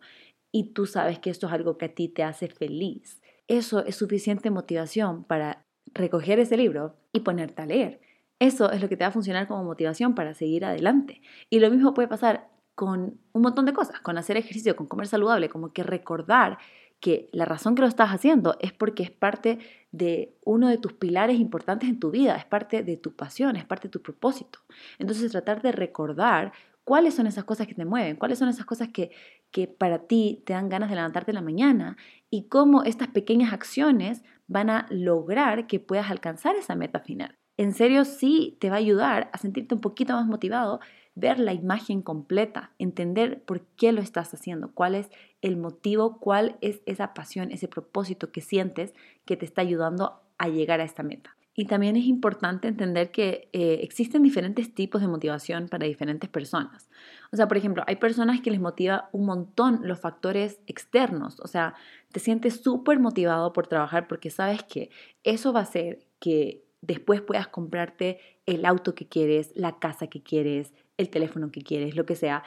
y 0.51 0.73
tú 0.73 0.85
sabes 0.85 1.19
que 1.19 1.29
esto 1.29 1.47
es 1.47 1.53
algo 1.53 1.77
que 1.77 1.85
a 1.85 1.95
ti 1.95 2.07
te 2.07 2.23
hace 2.23 2.47
feliz, 2.47 3.21
eso 3.47 3.85
es 3.85 3.95
suficiente 3.95 4.51
motivación 4.51 5.23
para 5.23 5.64
recoger 5.95 6.39
ese 6.39 6.57
libro 6.57 6.95
y 7.11 7.21
ponerte 7.21 7.61
a 7.63 7.65
leer. 7.65 8.01
Eso 8.39 8.71
es 8.71 8.81
lo 8.81 8.89
que 8.89 8.97
te 8.97 9.05
va 9.05 9.07
a 9.07 9.13
funcionar 9.13 9.47
como 9.47 9.63
motivación 9.63 10.13
para 10.13 10.33
seguir 10.33 10.65
adelante. 10.65 11.21
Y 11.49 11.59
lo 11.59 11.71
mismo 11.71 11.93
puede 11.93 12.09
pasar 12.09 12.49
con 12.75 13.17
un 13.31 13.41
montón 13.41 13.65
de 13.65 13.73
cosas, 13.73 14.01
con 14.01 14.17
hacer 14.17 14.35
ejercicio, 14.37 14.75
con 14.75 14.87
comer 14.87 15.07
saludable, 15.07 15.49
como 15.49 15.71
que 15.71 15.83
recordar 15.83 16.57
que 16.99 17.29
la 17.31 17.45
razón 17.45 17.75
que 17.75 17.81
lo 17.81 17.87
estás 17.87 18.09
haciendo 18.09 18.57
es 18.59 18.73
porque 18.73 19.03
es 19.03 19.11
parte 19.11 19.59
de 19.91 20.35
uno 20.43 20.67
de 20.67 20.77
tus 20.77 20.93
pilares 20.93 21.39
importantes 21.39 21.87
en 21.87 21.99
tu 21.99 22.11
vida, 22.11 22.35
es 22.35 22.45
parte 22.45 22.83
de 22.83 22.97
tu 22.97 23.15
pasión, 23.15 23.55
es 23.55 23.65
parte 23.65 23.87
de 23.87 23.91
tu 23.91 24.01
propósito. 24.01 24.59
Entonces 24.99 25.31
tratar 25.31 25.61
de 25.61 25.71
recordar 25.71 26.51
cuáles 26.83 27.13
son 27.15 27.27
esas 27.27 27.43
cosas 27.45 27.67
que 27.67 27.75
te 27.75 27.85
mueven, 27.85 28.17
cuáles 28.17 28.39
son 28.39 28.49
esas 28.49 28.65
cosas 28.65 28.89
que, 28.89 29.11
que 29.51 29.67
para 29.67 29.99
ti 30.07 30.43
te 30.45 30.53
dan 30.53 30.67
ganas 30.67 30.89
de 30.89 30.95
levantarte 30.95 31.31
en 31.31 31.35
la 31.35 31.41
mañana 31.41 31.97
y 32.29 32.47
cómo 32.47 32.83
estas 32.83 33.07
pequeñas 33.09 33.53
acciones 33.53 34.23
van 34.47 34.69
a 34.69 34.85
lograr 34.89 35.67
que 35.67 35.79
puedas 35.79 36.09
alcanzar 36.11 36.55
esa 36.55 36.75
meta 36.75 36.99
final. 36.99 37.37
En 37.57 37.73
serio, 37.73 38.03
sí 38.05 38.57
te 38.59 38.69
va 38.69 38.75
a 38.75 38.79
ayudar 38.79 39.29
a 39.31 39.37
sentirte 39.37 39.75
un 39.75 39.81
poquito 39.81 40.13
más 40.13 40.27
motivado, 40.27 40.81
ver 41.15 41.39
la 41.39 41.53
imagen 41.53 42.01
completa, 42.01 42.73
entender 42.77 43.41
por 43.43 43.61
qué 43.77 43.93
lo 43.93 44.01
estás 44.01 44.33
haciendo, 44.33 44.71
cuál 44.73 44.95
es 44.95 45.09
el 45.41 45.55
motivo, 45.55 46.19
cuál 46.19 46.57
es 46.59 46.81
esa 46.85 47.13
pasión, 47.13 47.51
ese 47.51 47.69
propósito 47.69 48.31
que 48.31 48.41
sientes 48.41 48.93
que 49.23 49.37
te 49.37 49.45
está 49.45 49.61
ayudando 49.61 50.21
a 50.37 50.49
llegar 50.49 50.81
a 50.81 50.83
esta 50.83 51.03
meta. 51.03 51.37
Y 51.57 51.65
también 51.65 51.95
es 51.95 52.05
importante 52.05 52.67
entender 52.67 53.11
que 53.11 53.47
eh, 53.53 53.79
existen 53.81 54.23
diferentes 54.23 54.73
tipos 54.73 55.01
de 55.01 55.07
motivación 55.07 55.69
para 55.69 55.87
diferentes 55.87 56.29
personas. 56.29 56.89
O 57.31 57.37
sea, 57.37 57.47
por 57.47 57.55
ejemplo, 57.55 57.83
hay 57.87 57.95
personas 57.95 58.41
que 58.41 58.51
les 58.51 58.59
motiva 58.59 59.09
un 59.13 59.25
montón 59.25 59.79
los 59.83 59.99
factores 59.99 60.59
externos. 60.67 61.39
O 61.39 61.47
sea, 61.47 61.75
te 62.11 62.19
sientes 62.19 62.61
súper 62.61 62.99
motivado 62.99 63.53
por 63.53 63.67
trabajar 63.67 64.07
porque 64.07 64.29
sabes 64.29 64.63
que 64.63 64.89
eso 65.23 65.53
va 65.53 65.61
a 65.61 65.63
hacer 65.63 66.05
que 66.19 66.65
después 66.81 67.21
puedas 67.21 67.47
comprarte 67.47 68.19
el 68.45 68.65
auto 68.65 68.93
que 68.93 69.07
quieres, 69.07 69.51
la 69.55 69.79
casa 69.79 70.07
que 70.07 70.21
quieres, 70.21 70.73
el 70.97 71.09
teléfono 71.09 71.51
que 71.51 71.61
quieres, 71.61 71.95
lo 71.95 72.05
que 72.05 72.15
sea. 72.15 72.43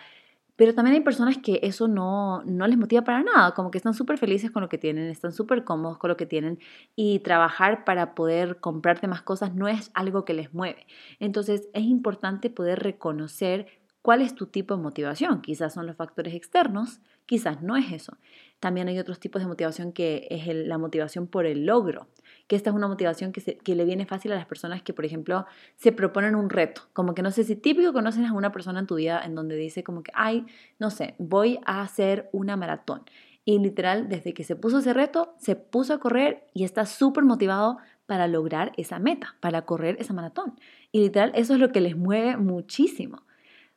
Pero 0.59 0.75
también 0.75 0.97
hay 0.97 1.03
personas 1.03 1.39
que 1.39 1.61
eso 1.63 1.87
no, 1.87 2.43
no 2.43 2.67
les 2.67 2.77
motiva 2.77 3.03
para 3.03 3.23
nada, 3.23 3.55
como 3.55 3.71
que 3.71 3.79
están 3.79 3.95
súper 3.95 4.19
felices 4.19 4.51
con 4.51 4.61
lo 4.61 4.69
que 4.69 4.77
tienen, 4.77 5.09
están 5.09 5.31
súper 5.31 5.63
cómodos 5.63 5.99
con 5.99 6.11
lo 6.11 6.17
que 6.17 6.27
tienen 6.27 6.59
y 6.97 7.21
trabajar 7.21 7.85
para 7.85 8.17
poder 8.17 8.59
comprarte 8.59 9.07
más 9.07 9.23
cosas 9.23 9.55
no 9.55 9.69
es 9.69 9.93
algo 9.95 10.25
que 10.25 10.35
les 10.35 10.53
mueve. 10.53 10.89
Entonces 11.21 11.69
es 11.75 11.85
importante 11.85 12.51
poder 12.51 12.81
reconocer 12.81 13.69
cuál 14.03 14.21
es 14.21 14.35
tu 14.35 14.47
tipo 14.47 14.77
de 14.77 14.83
motivación. 14.83 15.43
Quizás 15.43 15.75
son 15.75 15.87
los 15.87 15.95
factores 15.95 16.35
externos, 16.35 16.99
quizás 17.25 17.63
no 17.63 17.77
es 17.77 17.93
eso. 17.93 18.17
También 18.59 18.89
hay 18.89 18.99
otros 18.99 19.21
tipos 19.21 19.41
de 19.41 19.47
motivación 19.47 19.93
que 19.93 20.27
es 20.29 20.45
la 20.49 20.77
motivación 20.77 21.29
por 21.29 21.47
el 21.47 21.67
logro 21.67 22.09
que 22.49 22.57
esta 22.57 22.71
es 22.71 22.77
una 22.77 22.89
motivación 22.89 23.31
que, 23.31 23.75
le 23.75 23.85
viene 23.85 24.07
fácil 24.07 24.33
a 24.33 24.35
las 24.35 24.47
personas 24.47 24.83
que, 24.83 24.95
por 24.95 25.05
ejemplo, 25.05 25.47
se 25.77 25.93
proponen 25.93 26.35
un 26.35 26.51
reto. 26.51 26.83
Como 26.95 27.15
que 27.15 27.23
no 27.23 27.31
sé 27.31 27.45
si 27.45 27.55
típico 27.55 27.93
conoces 27.93 28.27
a 28.27 28.33
una 28.33 28.51
persona 28.51 28.81
en 28.81 28.87
tu 28.87 28.97
vida 28.97 29.21
en 29.23 29.35
donde 29.35 29.55
dice 29.55 29.85
como 29.85 30.03
que, 30.03 30.11
ay, 30.15 30.47
no 30.79 30.91
sé, 30.91 31.15
voy 31.19 31.61
a 31.67 31.83
hacer 31.83 32.31
una 32.33 32.57
maratón. 32.57 33.03
Y 33.45 33.59
literal, 33.59 34.09
desde 34.09 34.35
que 34.35 34.45
se 34.45 34.57
puso 34.57 34.79
ese 34.79 34.95
reto, 34.95 35.35
se 35.39 35.57
puso 35.57 35.93
a 35.93 36.01
correr 36.01 36.47
y 36.55 36.65
está 36.65 36.87
súper 36.87 37.25
motivado 37.25 37.79
para 38.07 38.27
lograr 38.27 38.73
esa 38.79 38.99
meta, 38.99 39.37
para 39.41 39.67
correr 39.67 39.97
esa 40.01 40.15
maratón. 40.15 40.55
Y 40.91 41.01
literal, 41.01 41.33
eso 41.35 41.53
es 41.53 41.61
lo 41.61 41.71
que 41.71 41.83
les 41.83 41.97
mueve 41.97 42.39
muchísimo. 42.39 43.23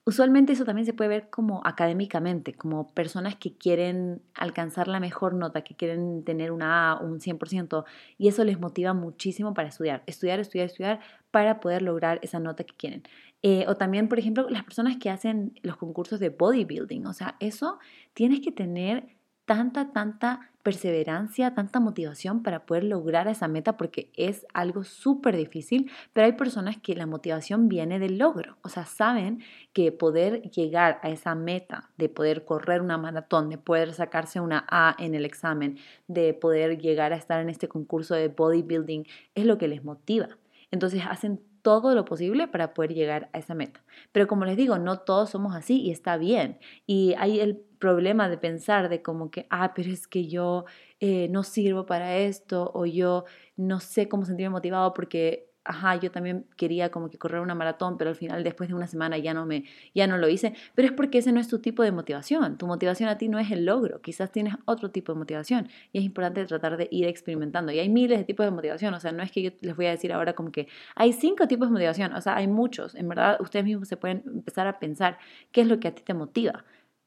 Usualmente 0.03 0.53
eso 0.53 0.65
también 0.65 0.87
se 0.87 0.93
puede 0.93 1.09
ver 1.09 1.29
como 1.29 1.61
académicamente, 1.63 2.53
como 2.55 2.87
personas 2.87 3.35
que 3.35 3.55
quieren 3.55 4.23
alcanzar 4.33 4.87
la 4.87 4.99
mejor 4.99 5.35
nota, 5.35 5.63
que 5.63 5.75
quieren 5.75 6.23
tener 6.23 6.51
una 6.51 6.91
A, 6.91 6.99
un 6.99 7.19
100%, 7.19 7.85
y 8.17 8.27
eso 8.27 8.43
les 8.43 8.59
motiva 8.59 8.93
muchísimo 8.93 9.53
para 9.53 9.67
estudiar, 9.67 10.01
estudiar, 10.07 10.39
estudiar, 10.39 10.65
estudiar, 10.65 10.99
para 11.29 11.59
poder 11.59 11.83
lograr 11.83 12.19
esa 12.23 12.39
nota 12.39 12.63
que 12.63 12.75
quieren. 12.75 13.03
Eh, 13.43 13.65
o 13.67 13.77
también, 13.77 14.07
por 14.09 14.17
ejemplo, 14.17 14.49
las 14.49 14.63
personas 14.63 14.97
que 14.97 15.11
hacen 15.11 15.53
los 15.61 15.77
concursos 15.77 16.19
de 16.19 16.29
bodybuilding, 16.29 17.05
o 17.05 17.13
sea, 17.13 17.35
eso 17.39 17.77
tienes 18.13 18.39
que 18.41 18.51
tener 18.51 19.07
tanta, 19.45 19.91
tanta 19.91 20.50
perseverancia, 20.63 21.53
tanta 21.53 21.79
motivación 21.79 22.43
para 22.43 22.65
poder 22.65 22.83
lograr 22.83 23.27
esa 23.27 23.47
meta 23.47 23.77
porque 23.77 24.11
es 24.15 24.45
algo 24.53 24.83
súper 24.83 25.35
difícil, 25.35 25.91
pero 26.13 26.25
hay 26.25 26.33
personas 26.33 26.77
que 26.77 26.95
la 26.95 27.05
motivación 27.05 27.67
viene 27.67 27.99
del 27.99 28.17
logro, 28.17 28.57
o 28.61 28.69
sea, 28.69 28.85
saben 28.85 29.43
que 29.73 29.91
poder 29.91 30.41
llegar 30.51 30.99
a 31.03 31.09
esa 31.09 31.35
meta 31.35 31.89
de 31.97 32.09
poder 32.09 32.45
correr 32.45 32.81
una 32.81 32.97
maratón, 32.97 33.49
de 33.49 33.57
poder 33.57 33.93
sacarse 33.93 34.39
una 34.39 34.65
A 34.69 34.95
en 34.99 35.15
el 35.15 35.25
examen, 35.25 35.77
de 36.07 36.33
poder 36.33 36.77
llegar 36.79 37.13
a 37.13 37.17
estar 37.17 37.41
en 37.41 37.49
este 37.49 37.67
concurso 37.67 38.15
de 38.15 38.27
bodybuilding, 38.27 39.05
es 39.35 39.45
lo 39.45 39.57
que 39.57 39.67
les 39.67 39.83
motiva. 39.83 40.29
Entonces 40.71 41.03
hacen 41.07 41.41
todo 41.61 41.95
lo 41.95 42.05
posible 42.05 42.47
para 42.47 42.73
poder 42.73 42.93
llegar 42.93 43.29
a 43.33 43.39
esa 43.39 43.55
meta. 43.55 43.83
Pero 44.11 44.27
como 44.27 44.45
les 44.45 44.57
digo, 44.57 44.77
no 44.77 44.99
todos 44.99 45.29
somos 45.29 45.55
así 45.55 45.81
y 45.81 45.91
está 45.91 46.17
bien. 46.17 46.59
Y 46.85 47.13
hay 47.17 47.39
el 47.39 47.57
problema 47.57 48.29
de 48.29 48.37
pensar 48.37 48.89
de 48.89 49.01
como 49.01 49.31
que, 49.31 49.47
ah, 49.49 49.73
pero 49.75 49.89
es 49.91 50.07
que 50.07 50.27
yo 50.27 50.65
eh, 50.99 51.27
no 51.29 51.43
sirvo 51.43 51.85
para 51.85 52.17
esto 52.17 52.71
o 52.73 52.85
yo 52.85 53.25
no 53.55 53.79
sé 53.79 54.07
cómo 54.07 54.25
sentirme 54.25 54.51
motivado 54.51 54.93
porque 54.93 55.50
ajá, 55.63 55.95
yo 55.97 56.11
también 56.11 56.45
quería 56.57 56.89
como 56.89 57.09
que 57.09 57.17
correr 57.17 57.41
una 57.41 57.55
maratón, 57.55 57.97
pero 57.97 58.09
al 58.09 58.15
final 58.15 58.43
después 58.43 58.69
de 58.69 58.75
una 58.75 58.87
semana 58.87 59.17
ya 59.17 59.33
no 59.33 59.45
me 59.45 59.65
ya 59.93 60.07
no 60.07 60.17
lo 60.17 60.27
hice, 60.27 60.53
pero 60.75 60.87
es 60.87 60.93
porque 60.93 61.19
ese 61.19 61.31
no 61.31 61.39
es 61.39 61.47
tu 61.47 61.59
tipo 61.59 61.83
de 61.83 61.91
motivación. 61.91 62.57
Tu 62.57 62.67
motivación 62.67 63.09
a 63.09 63.17
ti 63.17 63.27
no 63.29 63.39
es 63.39 63.51
el 63.51 63.65
logro, 63.65 64.01
quizás 64.01 64.31
tienes 64.31 64.55
otro 64.65 64.91
tipo 64.91 65.13
de 65.13 65.19
motivación 65.19 65.69
y 65.93 65.99
es 65.99 66.03
importante 66.03 66.45
tratar 66.45 66.77
de 66.77 66.87
ir 66.91 67.05
experimentando. 67.07 67.71
Y 67.71 67.79
hay 67.79 67.89
miles 67.89 68.17
de 68.19 68.25
tipos 68.25 68.45
de 68.45 68.51
motivación, 68.51 68.93
o 68.93 68.99
sea, 68.99 69.11
no 69.11 69.23
es 69.23 69.31
que 69.31 69.41
yo 69.41 69.51
les 69.61 69.75
voy 69.75 69.85
a 69.85 69.91
decir 69.91 70.13
ahora 70.13 70.33
como 70.33 70.51
que 70.51 70.67
hay 70.95 71.13
cinco 71.13 71.47
tipos 71.47 71.67
de 71.69 71.73
motivación, 71.73 72.13
o 72.13 72.21
sea, 72.21 72.35
hay 72.35 72.47
muchos. 72.47 72.95
En 72.95 73.07
verdad, 73.09 73.37
ustedes 73.41 73.65
mismos 73.65 73.87
se 73.87 73.97
pueden 73.97 74.23
empezar 74.25 74.67
a 74.67 74.79
pensar 74.79 75.17
qué 75.51 75.61
es 75.61 75.67
lo 75.67 75.79
que 75.79 75.87
a 75.89 75.95
ti 75.95 76.03
te 76.03 76.13
motiva 76.13 76.63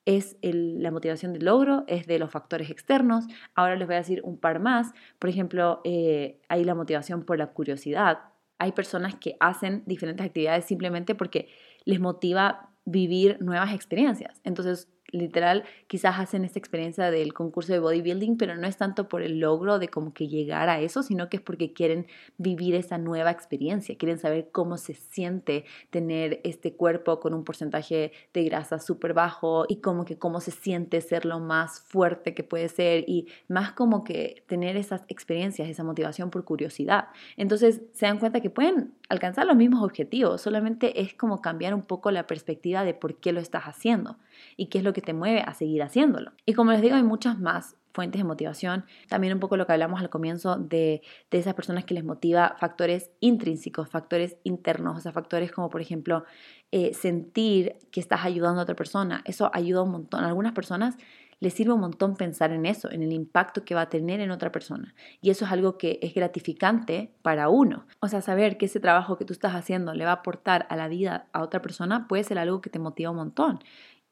es 0.06 0.36
la 0.42 0.90
motivación 0.90 1.32
del 1.32 1.46
logro, 1.46 1.84
es 1.86 2.06
de 2.06 2.18
los 2.18 2.30
factores 2.30 2.70
externos. 2.70 3.26
Ahora 3.54 3.76
les 3.76 3.86
voy 3.86 3.94
a 3.94 3.98
decir 3.98 4.20
un 4.22 4.36
par 4.36 4.60
más. 4.60 4.92
Por 5.18 5.30
ejemplo, 5.30 5.80
eh, 5.84 6.40
hay 6.48 6.64
la 6.64 6.74
motivación 6.74 7.24
por 7.24 7.38
la 7.38 7.48
curiosidad, 7.48 8.18
hay 8.64 8.72
personas 8.72 9.14
que 9.14 9.36
hacen 9.40 9.82
diferentes 9.84 10.24
actividades 10.24 10.64
simplemente 10.64 11.14
porque 11.14 11.48
les 11.84 12.00
motiva 12.00 12.70
vivir 12.86 13.36
nuevas 13.40 13.74
experiencias. 13.74 14.40
Entonces, 14.42 14.88
literal 15.14 15.64
quizás 15.86 16.18
hacen 16.18 16.44
esta 16.44 16.58
experiencia 16.58 17.10
del 17.10 17.32
concurso 17.32 17.72
de 17.72 17.78
bodybuilding, 17.78 18.36
pero 18.36 18.56
no 18.56 18.66
es 18.66 18.76
tanto 18.76 19.08
por 19.08 19.22
el 19.22 19.38
logro 19.38 19.78
de 19.78 19.88
como 19.88 20.12
que 20.12 20.28
llegar 20.28 20.68
a 20.68 20.80
eso, 20.80 21.02
sino 21.02 21.28
que 21.28 21.38
es 21.38 21.42
porque 21.42 21.72
quieren 21.72 22.06
vivir 22.36 22.74
esa 22.74 22.98
nueva 22.98 23.30
experiencia, 23.30 23.96
quieren 23.96 24.18
saber 24.18 24.48
cómo 24.50 24.76
se 24.76 24.94
siente 24.94 25.64
tener 25.90 26.40
este 26.44 26.74
cuerpo 26.74 27.20
con 27.20 27.32
un 27.34 27.44
porcentaje 27.44 28.12
de 28.32 28.44
grasa 28.44 28.78
súper 28.78 29.14
bajo 29.14 29.66
y 29.68 29.76
como 29.76 30.04
que 30.04 30.18
cómo 30.18 30.40
se 30.40 30.50
siente 30.50 31.00
ser 31.00 31.24
lo 31.24 31.38
más 31.38 31.80
fuerte 31.80 32.34
que 32.34 32.42
puede 32.42 32.68
ser 32.68 33.04
y 33.06 33.28
más 33.48 33.72
como 33.72 34.04
que 34.04 34.42
tener 34.46 34.76
esas 34.76 35.04
experiencias, 35.08 35.68
esa 35.68 35.84
motivación 35.84 36.30
por 36.30 36.44
curiosidad. 36.44 37.08
Entonces 37.36 37.82
se 37.92 38.06
dan 38.06 38.18
cuenta 38.18 38.40
que 38.40 38.50
pueden 38.50 38.94
alcanzar 39.08 39.46
los 39.46 39.56
mismos 39.56 39.82
objetivos, 39.82 40.40
solamente 40.40 41.00
es 41.00 41.14
como 41.14 41.40
cambiar 41.40 41.74
un 41.74 41.82
poco 41.82 42.10
la 42.10 42.26
perspectiva 42.26 42.84
de 42.84 42.94
por 42.94 43.16
qué 43.16 43.32
lo 43.32 43.40
estás 43.40 43.64
haciendo 43.64 44.16
y 44.56 44.66
qué 44.66 44.78
es 44.78 44.84
lo 44.84 44.92
que 44.92 45.02
te 45.02 45.12
mueve 45.12 45.40
a 45.40 45.54
seguir 45.54 45.82
haciéndolo. 45.82 46.32
Y 46.46 46.54
como 46.54 46.72
les 46.72 46.82
digo, 46.82 46.96
hay 46.96 47.02
muchas 47.02 47.38
más 47.38 47.76
fuentes 47.94 48.20
de 48.20 48.24
motivación. 48.24 48.84
También 49.08 49.32
un 49.32 49.40
poco 49.40 49.56
lo 49.56 49.66
que 49.66 49.72
hablamos 49.72 50.00
al 50.00 50.10
comienzo 50.10 50.56
de, 50.56 51.00
de, 51.30 51.38
esas 51.38 51.54
personas 51.54 51.84
que 51.84 51.94
les 51.94 52.04
motiva 52.04 52.56
factores 52.58 53.10
intrínsecos, 53.20 53.88
factores 53.88 54.36
internos, 54.42 54.98
o 54.98 55.00
sea, 55.00 55.12
factores 55.12 55.52
como 55.52 55.70
por 55.70 55.80
ejemplo 55.80 56.24
eh, 56.72 56.92
sentir 56.92 57.76
que 57.92 58.00
estás 58.00 58.24
ayudando 58.24 58.60
a 58.60 58.64
otra 58.64 58.74
persona. 58.74 59.22
Eso 59.26 59.48
ayuda 59.54 59.82
un 59.82 59.92
montón. 59.92 60.24
A 60.24 60.26
algunas 60.26 60.52
personas 60.52 60.96
les 61.40 61.54
sirve 61.54 61.72
un 61.72 61.80
montón 61.80 62.16
pensar 62.16 62.52
en 62.52 62.66
eso, 62.66 62.90
en 62.90 63.02
el 63.02 63.12
impacto 63.12 63.64
que 63.64 63.74
va 63.74 63.82
a 63.82 63.88
tener 63.88 64.20
en 64.20 64.30
otra 64.30 64.50
persona. 64.50 64.94
Y 65.20 65.30
eso 65.30 65.44
es 65.44 65.52
algo 65.52 65.78
que 65.78 65.98
es 66.02 66.14
gratificante 66.14 67.12
para 67.22 67.48
uno. 67.48 67.86
O 68.00 68.08
sea, 68.08 68.22
saber 68.22 68.56
que 68.56 68.66
ese 68.66 68.80
trabajo 68.80 69.18
que 69.18 69.24
tú 69.24 69.32
estás 69.32 69.54
haciendo 69.54 69.94
le 69.94 70.04
va 70.04 70.12
a 70.12 70.14
aportar 70.14 70.66
a 70.70 70.76
la 70.76 70.88
vida 70.88 71.26
a 71.32 71.42
otra 71.42 71.60
persona 71.60 72.08
puede 72.08 72.24
ser 72.24 72.38
algo 72.38 72.60
que 72.60 72.70
te 72.70 72.78
motiva 72.78 73.10
un 73.10 73.16
montón. 73.16 73.60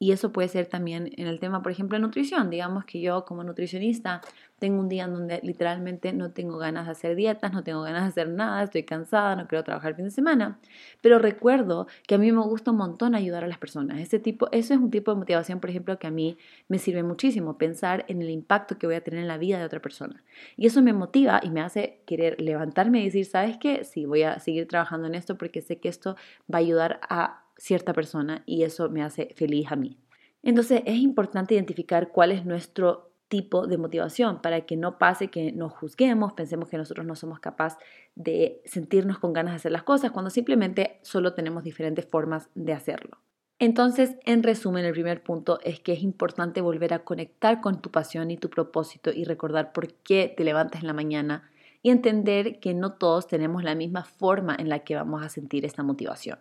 Y 0.03 0.11
eso 0.11 0.33
puede 0.33 0.49
ser 0.49 0.65
también 0.65 1.13
en 1.15 1.27
el 1.27 1.39
tema, 1.39 1.63
por 1.63 1.71
ejemplo, 1.71 1.97
de 1.97 2.01
nutrición. 2.01 2.49
Digamos 2.49 2.83
que 2.83 2.99
yo 2.99 3.23
como 3.23 3.41
nutricionista 3.45 4.19
tengo 4.59 4.77
un 4.81 4.89
día 4.89 5.05
en 5.05 5.13
donde 5.13 5.39
literalmente 5.43 6.11
no 6.11 6.31
tengo 6.31 6.57
ganas 6.57 6.87
de 6.87 6.91
hacer 6.91 7.15
dietas, 7.15 7.53
no 7.53 7.63
tengo 7.63 7.83
ganas 7.83 8.03
de 8.03 8.09
hacer 8.09 8.27
nada, 8.27 8.63
estoy 8.63 8.83
cansada, 8.83 9.37
no 9.37 9.47
quiero 9.47 9.63
trabajar 9.63 9.91
el 9.91 9.95
fin 9.95 10.03
de 10.03 10.11
semana. 10.11 10.59
Pero 10.99 11.19
recuerdo 11.19 11.87
que 12.05 12.15
a 12.15 12.17
mí 12.17 12.33
me 12.33 12.41
gusta 12.41 12.71
un 12.71 12.77
montón 12.77 13.15
ayudar 13.15 13.45
a 13.45 13.47
las 13.47 13.59
personas. 13.59 13.97
Ese 14.01 14.19
tipo, 14.19 14.49
eso 14.51 14.73
es 14.73 14.79
un 14.81 14.91
tipo 14.91 15.09
de 15.09 15.19
motivación, 15.19 15.61
por 15.61 15.69
ejemplo, 15.69 15.97
que 15.97 16.07
a 16.07 16.11
mí 16.11 16.37
me 16.67 16.79
sirve 16.79 17.01
muchísimo, 17.01 17.57
pensar 17.57 18.03
en 18.09 18.21
el 18.21 18.29
impacto 18.29 18.77
que 18.77 18.87
voy 18.87 18.97
a 18.97 19.01
tener 19.05 19.21
en 19.21 19.29
la 19.29 19.37
vida 19.37 19.57
de 19.57 19.63
otra 19.63 19.81
persona. 19.81 20.21
Y 20.57 20.65
eso 20.65 20.81
me 20.81 20.91
motiva 20.91 21.39
y 21.41 21.49
me 21.49 21.61
hace 21.61 22.01
querer 22.05 22.41
levantarme 22.41 22.99
y 22.99 23.05
decir, 23.05 23.25
¿sabes 23.25 23.55
qué? 23.57 23.85
Sí, 23.85 24.05
voy 24.05 24.23
a 24.23 24.39
seguir 24.39 24.67
trabajando 24.67 25.07
en 25.07 25.15
esto 25.15 25.37
porque 25.37 25.61
sé 25.61 25.77
que 25.77 25.87
esto 25.87 26.17
va 26.53 26.57
a 26.57 26.61
ayudar 26.61 26.99
a 27.09 27.42
cierta 27.57 27.93
persona 27.93 28.43
y 28.45 28.63
eso 28.63 28.89
me 28.89 29.03
hace 29.03 29.33
feliz 29.35 29.71
a 29.71 29.75
mí. 29.75 29.97
Entonces 30.41 30.81
es 30.85 30.97
importante 30.97 31.55
identificar 31.55 32.09
cuál 32.09 32.31
es 32.31 32.45
nuestro 32.45 33.13
tipo 33.29 33.65
de 33.65 33.77
motivación 33.77 34.41
para 34.41 34.61
que 34.61 34.77
no 34.77 34.99
pase 34.99 35.29
que 35.29 35.51
nos 35.51 35.73
juzguemos, 35.73 36.33
pensemos 36.33 36.69
que 36.69 36.77
nosotros 36.77 37.05
no 37.05 37.15
somos 37.15 37.39
capaces 37.39 37.79
de 38.15 38.61
sentirnos 38.65 39.17
con 39.17 39.33
ganas 39.33 39.53
de 39.53 39.55
hacer 39.55 39.71
las 39.71 39.83
cosas 39.83 40.11
cuando 40.11 40.29
simplemente 40.29 40.99
solo 41.01 41.33
tenemos 41.33 41.63
diferentes 41.63 42.05
formas 42.05 42.49
de 42.53 42.73
hacerlo. 42.73 43.17
Entonces, 43.59 44.17
en 44.25 44.43
resumen, 44.43 44.85
el 44.85 44.91
primer 44.91 45.23
punto 45.23 45.59
es 45.63 45.79
que 45.79 45.93
es 45.93 46.03
importante 46.03 46.61
volver 46.61 46.93
a 46.93 46.99
conectar 47.05 47.61
con 47.61 47.81
tu 47.81 47.91
pasión 47.91 48.29
y 48.29 48.37
tu 48.37 48.49
propósito 48.49 49.09
y 49.11 49.23
recordar 49.23 49.71
por 49.71 49.93
qué 49.93 50.31
te 50.35 50.43
levantas 50.43 50.81
en 50.81 50.87
la 50.87 50.93
mañana 50.93 51.49
y 51.81 51.89
entender 51.89 52.59
que 52.59 52.73
no 52.73 52.93
todos 52.93 53.27
tenemos 53.27 53.63
la 53.63 53.73
misma 53.73 54.03
forma 54.03 54.55
en 54.59 54.69
la 54.69 54.79
que 54.79 54.95
vamos 54.95 55.23
a 55.23 55.29
sentir 55.29 55.65
esta 55.65 55.81
motivación. 55.81 56.39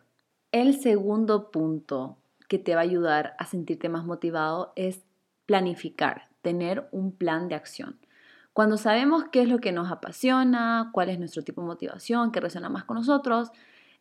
El 0.52 0.78
segundo 0.78 1.50
punto 1.50 2.18
que 2.46 2.58
te 2.58 2.74
va 2.74 2.82
a 2.82 2.84
ayudar 2.84 3.34
a 3.38 3.46
sentirte 3.46 3.88
más 3.88 4.04
motivado 4.04 4.74
es 4.76 5.02
planificar, 5.46 6.28
tener 6.42 6.90
un 6.92 7.12
plan 7.12 7.48
de 7.48 7.54
acción. 7.54 7.98
Cuando 8.52 8.76
sabemos 8.76 9.24
qué 9.32 9.40
es 9.40 9.48
lo 9.48 9.60
que 9.60 9.72
nos 9.72 9.90
apasiona, 9.90 10.90
cuál 10.92 11.08
es 11.08 11.18
nuestro 11.18 11.42
tipo 11.42 11.62
de 11.62 11.68
motivación, 11.68 12.32
qué 12.32 12.40
resuena 12.40 12.68
más 12.68 12.84
con 12.84 12.98
nosotros, 12.98 13.50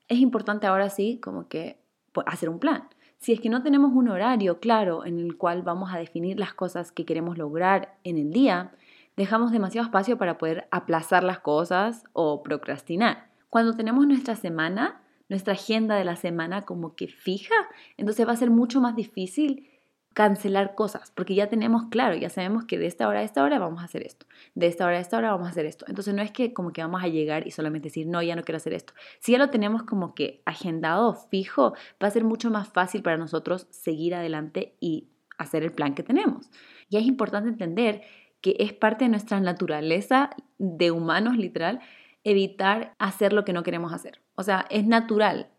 es 0.10 0.20
importante 0.20 0.68
ahora 0.68 0.90
sí 0.90 1.22
como 1.24 1.48
que 1.48 1.80
pues, 2.12 2.28
hacer 2.28 2.50
un 2.50 2.60
plan. 2.60 2.90
Si 3.18 3.32
es 3.32 3.40
que 3.40 3.48
no 3.48 3.64
tenemos 3.64 3.94
un 3.94 4.10
horario 4.10 4.60
claro 4.60 5.06
en 5.06 5.20
el 5.20 5.38
cual 5.38 5.62
vamos 5.62 5.94
a 5.94 6.00
definir 6.00 6.38
las 6.38 6.54
cosas 6.54 6.92
que 6.92 7.06
queremos 7.06 7.38
lograr 7.38 7.96
en 8.04 8.18
el 8.18 8.34
día, 8.34 8.74
dejamos 9.16 9.54
demasiado 9.54 9.86
espacio 9.86 10.18
para 10.18 10.38
poder 10.38 10.68
aplazar 10.70 11.24
las 11.24 11.40
cosas 11.40 12.04
o 12.12 12.44
procrastinar. 12.44 13.30
Cuando 13.50 13.74
tenemos 13.74 14.06
nuestra 14.06 14.36
semana, 14.36 15.02
nuestra 15.32 15.54
agenda 15.54 15.96
de 15.96 16.04
la 16.04 16.18
semana 16.18 16.64
como 16.64 16.94
que 16.94 17.08
fija, 17.08 17.56
entonces 17.96 18.28
va 18.28 18.34
a 18.34 18.36
ser 18.36 18.50
mucho 18.50 18.82
más 18.82 18.98
difícil 18.98 19.70
cancelar 20.14 20.76
cosas, 20.76 21.10
porque 21.16 21.36
ya 21.36 21.48
tenemos 21.48 21.84
claro, 21.90 22.18
ya 22.18 22.30
sabemos 22.30 22.66
que 22.66 22.78
de 22.78 22.86
esta 22.86 23.08
hora 23.08 23.22
a 23.22 23.24
esta 23.24 23.42
hora 23.42 23.58
vamos 23.58 23.82
a 23.82 23.86
hacer 23.86 24.06
esto, 24.06 24.26
de 24.56 24.68
esta 24.68 24.86
hora 24.86 24.98
a 24.98 25.00
esta 25.00 25.18
hora 25.18 25.32
vamos 25.32 25.48
a 25.48 25.52
hacer 25.52 25.66
esto. 25.66 25.86
Entonces 25.88 26.14
no 26.14 26.22
es 26.22 26.32
que 26.32 26.52
como 26.52 26.74
que 26.74 26.82
vamos 26.82 27.02
a 27.02 27.08
llegar 27.08 27.48
y 27.48 27.52
solamente 27.52 27.88
decir, 27.88 28.08
no, 28.08 28.22
ya 28.22 28.36
no 28.36 28.44
quiero 28.44 28.58
hacer 28.58 28.74
esto. 28.74 28.94
Si 29.22 29.32
ya 29.32 29.38
lo 29.38 29.50
tenemos 29.50 29.84
como 29.84 30.14
que 30.16 30.42
agendado, 30.44 31.14
fijo, 31.14 31.76
va 32.04 32.08
a 32.10 32.12
ser 32.12 32.26
mucho 32.26 32.52
más 32.52 32.68
fácil 32.68 33.02
para 33.02 33.16
nosotros 33.16 33.68
seguir 33.70 34.14
adelante 34.14 34.76
y 34.82 35.08
hacer 35.38 35.64
el 35.64 35.72
plan 35.72 35.96
que 35.96 36.04
tenemos. 36.04 36.52
Y 36.90 36.98
es 36.98 37.06
importante 37.06 37.48
entender 37.48 38.02
que 38.42 38.58
es 38.60 38.74
parte 38.74 39.06
de 39.06 39.12
nuestra 39.12 39.40
naturaleza 39.40 40.32
de 40.58 40.92
humanos, 40.92 41.38
literal, 41.38 41.80
evitar 42.26 42.96
hacer 43.00 43.32
lo 43.32 43.46
que 43.46 43.54
no 43.54 43.64
queremos 43.64 43.94
hacer. 43.94 44.21
O 44.36 44.44
sea, 44.44 44.66
es 44.70 44.86
natural 44.86 45.50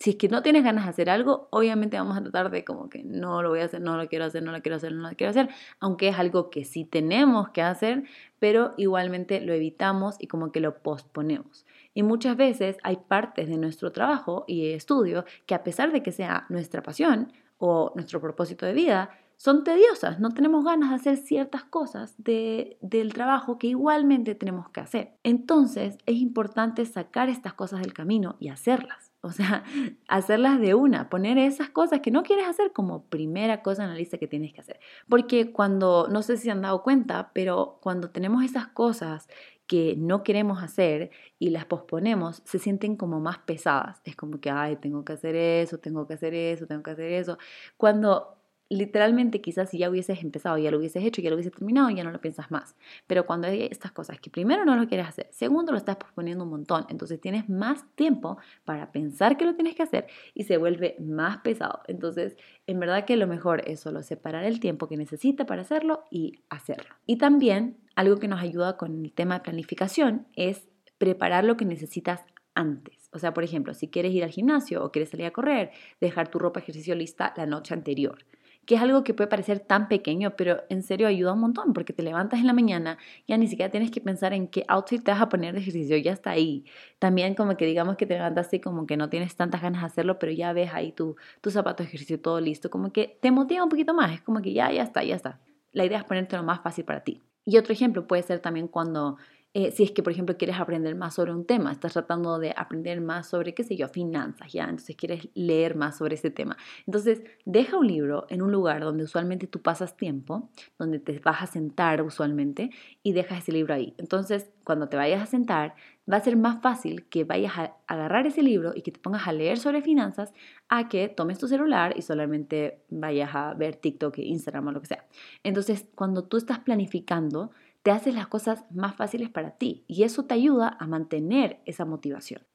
si 0.00 0.10
es 0.10 0.16
que 0.16 0.28
no 0.28 0.42
tienes 0.42 0.64
ganas 0.64 0.84
de 0.84 0.90
hacer 0.90 1.10
algo, 1.10 1.48
obviamente 1.50 1.98
vamos 1.98 2.16
a 2.16 2.22
tratar 2.22 2.50
de 2.50 2.64
como 2.64 2.88
que 2.88 3.04
no 3.04 3.42
lo 3.42 3.50
voy 3.50 3.60
a 3.60 3.66
hacer, 3.66 3.82
no 3.82 3.98
lo 3.98 4.08
quiero 4.08 4.24
hacer, 4.24 4.42
no 4.42 4.50
lo 4.50 4.62
quiero 4.62 4.76
hacer, 4.76 4.92
no 4.92 5.10
lo 5.10 5.14
quiero 5.14 5.30
hacer, 5.30 5.50
aunque 5.78 6.08
es 6.08 6.18
algo 6.18 6.48
que 6.48 6.64
sí 6.64 6.86
tenemos 6.86 7.50
que 7.50 7.60
hacer, 7.60 8.04
pero 8.38 8.72
igualmente 8.78 9.42
lo 9.42 9.52
evitamos 9.52 10.16
y 10.18 10.26
como 10.26 10.52
que 10.52 10.60
lo 10.60 10.78
posponemos. 10.78 11.66
Y 11.92 12.02
muchas 12.02 12.34
veces 12.38 12.78
hay 12.82 12.96
partes 12.96 13.50
de 13.50 13.58
nuestro 13.58 13.92
trabajo 13.92 14.46
y 14.48 14.70
estudio 14.70 15.26
que 15.44 15.54
a 15.54 15.62
pesar 15.62 15.92
de 15.92 16.02
que 16.02 16.12
sea 16.12 16.46
nuestra 16.48 16.82
pasión 16.82 17.30
o 17.58 17.92
nuestro 17.94 18.22
propósito 18.22 18.64
de 18.64 18.72
vida, 18.72 19.10
son 19.40 19.64
tediosas, 19.64 20.20
no 20.20 20.32
tenemos 20.32 20.66
ganas 20.66 20.90
de 20.90 20.96
hacer 20.96 21.16
ciertas 21.16 21.64
cosas 21.64 22.14
de, 22.18 22.76
del 22.82 23.14
trabajo 23.14 23.56
que 23.58 23.68
igualmente 23.68 24.34
tenemos 24.34 24.68
que 24.68 24.80
hacer. 24.80 25.14
Entonces 25.22 25.96
es 26.04 26.16
importante 26.16 26.84
sacar 26.84 27.30
estas 27.30 27.54
cosas 27.54 27.80
del 27.80 27.94
camino 27.94 28.36
y 28.38 28.50
hacerlas. 28.50 29.12
O 29.22 29.32
sea, 29.32 29.64
hacerlas 30.08 30.60
de 30.60 30.74
una, 30.74 31.08
poner 31.08 31.38
esas 31.38 31.70
cosas 31.70 32.00
que 32.00 32.10
no 32.10 32.22
quieres 32.22 32.46
hacer 32.46 32.74
como 32.74 33.04
primera 33.04 33.62
cosa 33.62 33.84
en 33.84 33.88
la 33.88 33.94
lista 33.94 34.18
que 34.18 34.26
tienes 34.26 34.52
que 34.52 34.60
hacer. 34.60 34.78
Porque 35.08 35.52
cuando, 35.52 36.06
no 36.10 36.20
sé 36.20 36.36
si 36.36 36.42
se 36.42 36.50
han 36.50 36.60
dado 36.60 36.82
cuenta, 36.82 37.30
pero 37.32 37.78
cuando 37.80 38.10
tenemos 38.10 38.44
esas 38.44 38.66
cosas 38.66 39.26
que 39.66 39.94
no 39.96 40.22
queremos 40.22 40.62
hacer 40.62 41.12
y 41.38 41.48
las 41.48 41.64
posponemos, 41.64 42.42
se 42.44 42.58
sienten 42.58 42.94
como 42.94 43.20
más 43.20 43.38
pesadas. 43.38 44.02
Es 44.04 44.16
como 44.16 44.38
que, 44.38 44.50
ay, 44.50 44.76
tengo 44.76 45.02
que 45.02 45.14
hacer 45.14 45.34
eso, 45.34 45.78
tengo 45.78 46.06
que 46.06 46.12
hacer 46.12 46.34
eso, 46.34 46.66
tengo 46.66 46.82
que 46.82 46.90
hacer 46.90 47.10
eso. 47.12 47.38
Cuando 47.78 48.39
literalmente 48.70 49.40
quizás 49.40 49.68
si 49.68 49.78
ya 49.78 49.90
hubieses 49.90 50.22
empezado, 50.22 50.56
ya 50.56 50.70
lo 50.70 50.78
hubieses 50.78 51.04
hecho, 51.04 51.20
ya 51.20 51.28
lo 51.28 51.36
hubieses 51.36 51.52
terminado, 51.52 51.90
ya 51.90 52.04
no 52.04 52.12
lo 52.12 52.20
piensas 52.20 52.50
más. 52.50 52.76
Pero 53.06 53.26
cuando 53.26 53.48
hay 53.48 53.64
estas 53.64 53.90
cosas 53.90 54.20
que 54.20 54.30
primero 54.30 54.64
no 54.64 54.76
lo 54.76 54.86
quieres 54.86 55.08
hacer, 55.08 55.28
segundo 55.32 55.72
lo 55.72 55.78
estás 55.78 55.96
posponiendo 55.96 56.44
un 56.44 56.50
montón, 56.50 56.86
entonces 56.88 57.20
tienes 57.20 57.48
más 57.48 57.84
tiempo 57.96 58.38
para 58.64 58.92
pensar 58.92 59.36
que 59.36 59.44
lo 59.44 59.56
tienes 59.56 59.74
que 59.74 59.82
hacer 59.82 60.06
y 60.34 60.44
se 60.44 60.56
vuelve 60.56 60.96
más 61.00 61.38
pesado. 61.38 61.80
Entonces, 61.88 62.36
en 62.68 62.78
verdad 62.78 63.04
que 63.04 63.16
lo 63.16 63.26
mejor 63.26 63.68
es 63.68 63.80
solo 63.80 64.02
separar 64.04 64.44
el 64.44 64.60
tiempo 64.60 64.86
que 64.88 64.96
necesita 64.96 65.46
para 65.46 65.62
hacerlo 65.62 66.04
y 66.08 66.38
hacerlo. 66.48 66.94
Y 67.06 67.18
también 67.18 67.76
algo 67.96 68.18
que 68.18 68.28
nos 68.28 68.40
ayuda 68.40 68.76
con 68.76 69.04
el 69.04 69.12
tema 69.12 69.34
de 69.34 69.40
planificación 69.40 70.28
es 70.36 70.68
preparar 70.98 71.44
lo 71.44 71.56
que 71.56 71.64
necesitas 71.64 72.24
antes. 72.54 73.08
O 73.12 73.18
sea, 73.18 73.34
por 73.34 73.42
ejemplo, 73.42 73.74
si 73.74 73.88
quieres 73.88 74.12
ir 74.12 74.22
al 74.22 74.30
gimnasio 74.30 74.84
o 74.84 74.92
quieres 74.92 75.10
salir 75.10 75.26
a 75.26 75.32
correr, 75.32 75.72
dejar 76.00 76.28
tu 76.28 76.38
ropa 76.38 76.60
ejercicio 76.60 76.94
lista 76.94 77.34
la 77.36 77.46
noche 77.46 77.74
anterior 77.74 78.18
que 78.66 78.76
es 78.76 78.80
algo 78.80 79.02
que 79.04 79.14
puede 79.14 79.28
parecer 79.28 79.60
tan 79.60 79.88
pequeño, 79.88 80.36
pero 80.36 80.62
en 80.68 80.82
serio 80.82 81.08
ayuda 81.08 81.32
un 81.32 81.40
montón, 81.40 81.72
porque 81.72 81.92
te 81.92 82.02
levantas 82.02 82.40
en 82.40 82.46
la 82.46 82.52
mañana, 82.52 82.98
ya 83.26 83.36
ni 83.36 83.48
siquiera 83.48 83.70
tienes 83.70 83.90
que 83.90 84.00
pensar 84.00 84.32
en 84.32 84.48
qué 84.48 84.64
outfit 84.68 85.02
te 85.02 85.10
vas 85.10 85.20
a 85.20 85.28
poner 85.28 85.54
de 85.54 85.60
ejercicio, 85.60 85.96
ya 85.96 86.12
está 86.12 86.30
ahí. 86.30 86.64
También 86.98 87.34
como 87.34 87.56
que 87.56 87.66
digamos 87.66 87.96
que 87.96 88.06
te 88.06 88.14
levantas 88.14 88.46
así 88.46 88.60
como 88.60 88.86
que 88.86 88.96
no 88.96 89.08
tienes 89.08 89.34
tantas 89.36 89.62
ganas 89.62 89.82
de 89.82 89.86
hacerlo, 89.86 90.18
pero 90.18 90.32
ya 90.32 90.52
ves 90.52 90.70
ahí 90.72 90.92
tu, 90.92 91.16
tu 91.40 91.50
zapato 91.50 91.82
de 91.82 91.88
ejercicio 91.88 92.20
todo 92.20 92.40
listo, 92.40 92.70
como 92.70 92.92
que 92.92 93.18
te 93.20 93.30
motiva 93.30 93.64
un 93.64 93.70
poquito 93.70 93.94
más, 93.94 94.12
es 94.12 94.20
como 94.20 94.40
que 94.42 94.52
ya, 94.52 94.70
ya 94.72 94.82
está, 94.82 95.02
ya 95.02 95.16
está. 95.16 95.40
La 95.72 95.84
idea 95.84 95.98
es 95.98 96.04
ponerte 96.04 96.36
lo 96.36 96.42
más 96.42 96.60
fácil 96.60 96.84
para 96.84 97.02
ti. 97.02 97.22
Y 97.44 97.56
otro 97.56 97.72
ejemplo 97.72 98.06
puede 98.06 98.22
ser 98.22 98.40
también 98.40 98.68
cuando 98.68 99.16
eh, 99.52 99.72
si 99.72 99.82
es 99.82 99.90
que, 99.90 100.02
por 100.02 100.12
ejemplo, 100.12 100.36
quieres 100.36 100.60
aprender 100.60 100.94
más 100.94 101.14
sobre 101.14 101.32
un 101.32 101.44
tema, 101.44 101.72
estás 101.72 101.94
tratando 101.94 102.38
de 102.38 102.54
aprender 102.56 103.00
más 103.00 103.28
sobre, 103.28 103.52
qué 103.52 103.64
sé 103.64 103.76
yo, 103.76 103.88
finanzas, 103.88 104.52
¿ya? 104.52 104.64
Entonces 104.64 104.94
quieres 104.94 105.28
leer 105.34 105.74
más 105.74 105.98
sobre 105.98 106.14
ese 106.14 106.30
tema. 106.30 106.56
Entonces, 106.86 107.22
deja 107.44 107.76
un 107.76 107.88
libro 107.88 108.26
en 108.28 108.42
un 108.42 108.52
lugar 108.52 108.82
donde 108.82 109.02
usualmente 109.02 109.48
tú 109.48 109.60
pasas 109.60 109.96
tiempo, 109.96 110.50
donde 110.78 111.00
te 111.00 111.18
vas 111.18 111.42
a 111.42 111.46
sentar 111.46 112.00
usualmente, 112.02 112.70
y 113.02 113.12
dejas 113.12 113.38
ese 113.38 113.50
libro 113.50 113.74
ahí. 113.74 113.94
Entonces, 113.98 114.50
cuando 114.62 114.88
te 114.88 114.96
vayas 114.96 115.20
a 115.20 115.26
sentar, 115.26 115.74
va 116.10 116.18
a 116.18 116.20
ser 116.20 116.36
más 116.36 116.62
fácil 116.62 117.06
que 117.08 117.24
vayas 117.24 117.58
a 117.58 117.76
agarrar 117.88 118.26
ese 118.26 118.42
libro 118.42 118.72
y 118.74 118.82
que 118.82 118.92
te 118.92 119.00
pongas 119.00 119.26
a 119.26 119.32
leer 119.32 119.58
sobre 119.58 119.82
finanzas 119.82 120.32
a 120.68 120.88
que 120.88 121.08
tomes 121.08 121.38
tu 121.38 121.48
celular 121.48 121.94
y 121.96 122.02
solamente 122.02 122.82
vayas 122.88 123.34
a 123.34 123.54
ver 123.54 123.76
TikTok, 123.76 124.18
Instagram 124.18 124.68
o 124.68 124.72
lo 124.72 124.80
que 124.80 124.86
sea. 124.86 125.06
Entonces, 125.42 125.86
cuando 125.96 126.22
tú 126.22 126.36
estás 126.36 126.60
planificando, 126.60 127.50
te 127.82 127.90
haces 127.90 128.14
las 128.14 128.28
cosas 128.28 128.64
más 128.70 128.94
fáciles 128.94 129.30
para 129.30 129.52
ti 129.52 129.84
y 129.86 130.02
eso 130.02 130.24
te 130.24 130.34
ayuda 130.34 130.76
a 130.78 130.86
mantener 130.86 131.60
esa 131.64 131.84
motivación. 131.84 132.46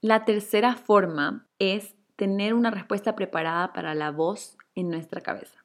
La 0.00 0.24
tercera 0.24 0.76
forma 0.76 1.48
es 1.58 1.94
tener 2.16 2.54
una 2.54 2.70
respuesta 2.70 3.14
preparada 3.14 3.72
para 3.72 3.94
la 3.94 4.10
voz 4.10 4.56
en 4.74 4.90
nuestra 4.90 5.20
cabeza. 5.20 5.64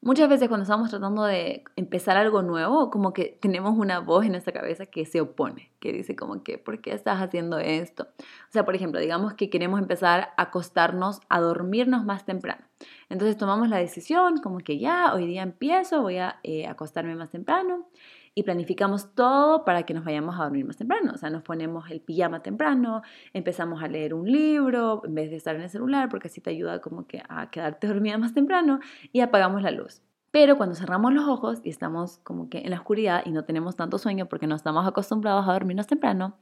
Muchas 0.00 0.28
veces 0.28 0.46
cuando 0.46 0.62
estamos 0.62 0.90
tratando 0.90 1.24
de 1.24 1.64
empezar 1.74 2.16
algo 2.16 2.42
nuevo, 2.42 2.88
como 2.88 3.12
que 3.12 3.36
tenemos 3.40 3.76
una 3.76 3.98
voz 3.98 4.24
en 4.24 4.30
nuestra 4.30 4.52
cabeza 4.52 4.86
que 4.86 5.04
se 5.04 5.20
opone, 5.20 5.72
que 5.80 5.92
dice 5.92 6.14
como 6.14 6.44
que, 6.44 6.56
¿por 6.56 6.80
qué 6.80 6.92
estás 6.92 7.20
haciendo 7.20 7.58
esto? 7.58 8.06
O 8.20 8.50
sea, 8.52 8.64
por 8.64 8.76
ejemplo, 8.76 9.00
digamos 9.00 9.34
que 9.34 9.50
queremos 9.50 9.80
empezar 9.80 10.34
a 10.36 10.42
acostarnos, 10.42 11.20
a 11.28 11.40
dormirnos 11.40 12.04
más 12.04 12.24
temprano. 12.24 12.64
Entonces 13.08 13.36
tomamos 13.36 13.68
la 13.70 13.78
decisión 13.78 14.38
como 14.38 14.58
que 14.58 14.78
ya, 14.78 15.12
hoy 15.14 15.26
día 15.26 15.42
empiezo, 15.42 16.00
voy 16.00 16.18
a 16.18 16.38
eh, 16.44 16.68
acostarme 16.68 17.16
más 17.16 17.30
temprano 17.30 17.88
y 18.38 18.44
planificamos 18.44 19.16
todo 19.16 19.64
para 19.64 19.82
que 19.82 19.92
nos 19.94 20.04
vayamos 20.04 20.38
a 20.38 20.44
dormir 20.44 20.64
más 20.64 20.76
temprano. 20.76 21.10
O 21.12 21.18
sea, 21.18 21.28
nos 21.28 21.42
ponemos 21.42 21.90
el 21.90 22.00
pijama 22.00 22.40
temprano, 22.40 23.02
empezamos 23.32 23.82
a 23.82 23.88
leer 23.88 24.14
un 24.14 24.30
libro 24.30 25.02
en 25.04 25.12
vez 25.16 25.30
de 25.30 25.36
estar 25.36 25.56
en 25.56 25.62
el 25.62 25.68
celular, 25.68 26.08
porque 26.08 26.28
así 26.28 26.40
te 26.40 26.50
ayuda 26.50 26.80
como 26.80 27.08
que 27.08 27.20
a 27.28 27.50
quedarte 27.50 27.86
dormida 27.88 28.16
más 28.16 28.34
temprano 28.34 28.78
y 29.12 29.22
apagamos 29.22 29.60
la 29.62 29.72
luz. 29.72 30.02
Pero 30.30 30.56
cuando 30.56 30.76
cerramos 30.76 31.12
los 31.12 31.26
ojos 31.26 31.60
y 31.64 31.70
estamos 31.70 32.18
como 32.18 32.48
que 32.48 32.58
en 32.58 32.70
la 32.70 32.76
oscuridad 32.76 33.22
y 33.24 33.32
no 33.32 33.44
tenemos 33.44 33.74
tanto 33.74 33.98
sueño 33.98 34.26
porque 34.26 34.46
no 34.46 34.54
estamos 34.54 34.86
acostumbrados 34.86 35.48
a 35.48 35.52
dormirnos 35.52 35.88
temprano, 35.88 36.36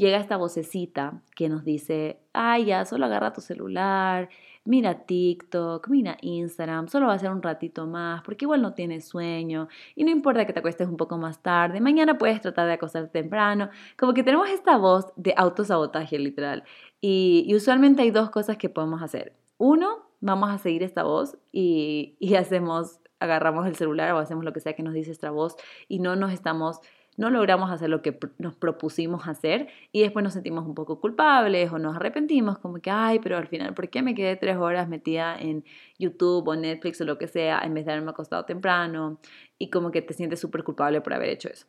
llega 0.00 0.16
esta 0.16 0.38
vocecita 0.38 1.22
que 1.36 1.50
nos 1.50 1.62
dice, 1.62 2.22
ay, 2.32 2.64
ya, 2.64 2.86
solo 2.86 3.04
agarra 3.04 3.34
tu 3.34 3.42
celular, 3.42 4.30
mira 4.64 5.04
TikTok, 5.04 5.88
mira 5.88 6.16
Instagram, 6.22 6.88
solo 6.88 7.08
va 7.08 7.12
a 7.14 7.18
ser 7.18 7.30
un 7.30 7.42
ratito 7.42 7.86
más 7.86 8.22
porque 8.22 8.46
igual 8.46 8.62
no 8.62 8.72
tienes 8.72 9.06
sueño 9.06 9.68
y 9.94 10.04
no 10.04 10.10
importa 10.10 10.46
que 10.46 10.54
te 10.54 10.60
acuestes 10.60 10.88
un 10.88 10.96
poco 10.96 11.18
más 11.18 11.42
tarde, 11.42 11.80
mañana 11.82 12.16
puedes 12.16 12.40
tratar 12.40 12.66
de 12.66 12.72
acostarte 12.74 13.10
temprano, 13.10 13.68
como 13.98 14.14
que 14.14 14.22
tenemos 14.22 14.48
esta 14.48 14.78
voz 14.78 15.12
de 15.16 15.34
autosabotaje 15.36 16.18
literal 16.18 16.64
y, 17.02 17.54
usualmente 17.54 18.00
hay 18.02 18.10
dos 18.10 18.30
cosas 18.30 18.56
que 18.56 18.70
podemos 18.70 19.02
hacer. 19.02 19.34
Uno, 19.58 20.06
vamos 20.20 20.50
a 20.50 20.58
seguir 20.58 20.82
esta 20.82 21.02
voz 21.02 21.36
y, 21.52 22.16
y 22.18 22.36
hacemos, 22.36 23.00
agarramos 23.18 23.66
el 23.66 23.76
celular 23.76 24.14
o 24.14 24.18
hacemos 24.18 24.44
lo 24.44 24.52
que 24.54 24.60
sea 24.60 24.72
que 24.72 24.82
nos 24.82 24.94
dice 24.94 25.10
esta 25.10 25.30
voz 25.30 25.56
y 25.88 25.98
no 25.98 26.16
nos 26.16 26.32
estamos 26.32 26.80
no 27.20 27.28
logramos 27.28 27.70
hacer 27.70 27.90
lo 27.90 28.00
que 28.00 28.18
nos 28.38 28.54
propusimos 28.54 29.28
hacer 29.28 29.68
y 29.92 30.00
después 30.00 30.22
nos 30.22 30.32
sentimos 30.32 30.66
un 30.66 30.74
poco 30.74 31.00
culpables 31.00 31.70
o 31.70 31.78
nos 31.78 31.96
arrepentimos 31.96 32.56
como 32.58 32.80
que, 32.80 32.90
ay, 32.90 33.18
pero 33.18 33.36
al 33.36 33.46
final, 33.46 33.74
¿por 33.74 33.90
qué 33.90 34.00
me 34.00 34.14
quedé 34.14 34.36
tres 34.36 34.56
horas 34.56 34.88
metida 34.88 35.36
en 35.38 35.62
YouTube 35.98 36.48
o 36.48 36.56
Netflix 36.56 36.98
o 37.02 37.04
lo 37.04 37.18
que 37.18 37.28
sea 37.28 37.60
en 37.62 37.74
vez 37.74 37.84
de 37.84 37.92
haberme 37.92 38.12
acostado 38.12 38.46
temprano? 38.46 39.20
Y 39.58 39.68
como 39.68 39.90
que 39.90 40.00
te 40.00 40.14
sientes 40.14 40.40
súper 40.40 40.64
culpable 40.64 41.02
por 41.02 41.12
haber 41.12 41.28
hecho 41.28 41.50
eso. 41.50 41.66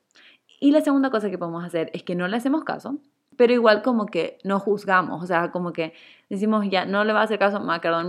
Y 0.62 0.72
la 0.72 0.80
segunda 0.80 1.10
cosa 1.10 1.30
que 1.30 1.38
podemos 1.38 1.66
hacer 1.66 1.92
es 1.94 2.04
que 2.04 2.16
no 2.16 2.30
le 2.30 2.38
hacemos 2.38 2.64
caso, 2.64 3.00
pero 3.36 3.52
igual 3.52 3.82
como 3.82 4.06
que 4.06 4.38
no 4.46 4.58
juzgamos, 4.58 5.22
o 5.22 5.28
sea, 5.28 5.52
como 5.52 5.74
que 5.74 5.94
decimos, 6.30 6.66
ya, 6.70 6.86
no 6.86 7.04
le 7.04 7.12
va 7.12 7.20
a 7.20 7.24
hacer 7.24 7.40
caso, 7.40 7.60
me 7.60 7.66
va 7.66 7.76
a 7.76 7.82
quedar 7.82 8.06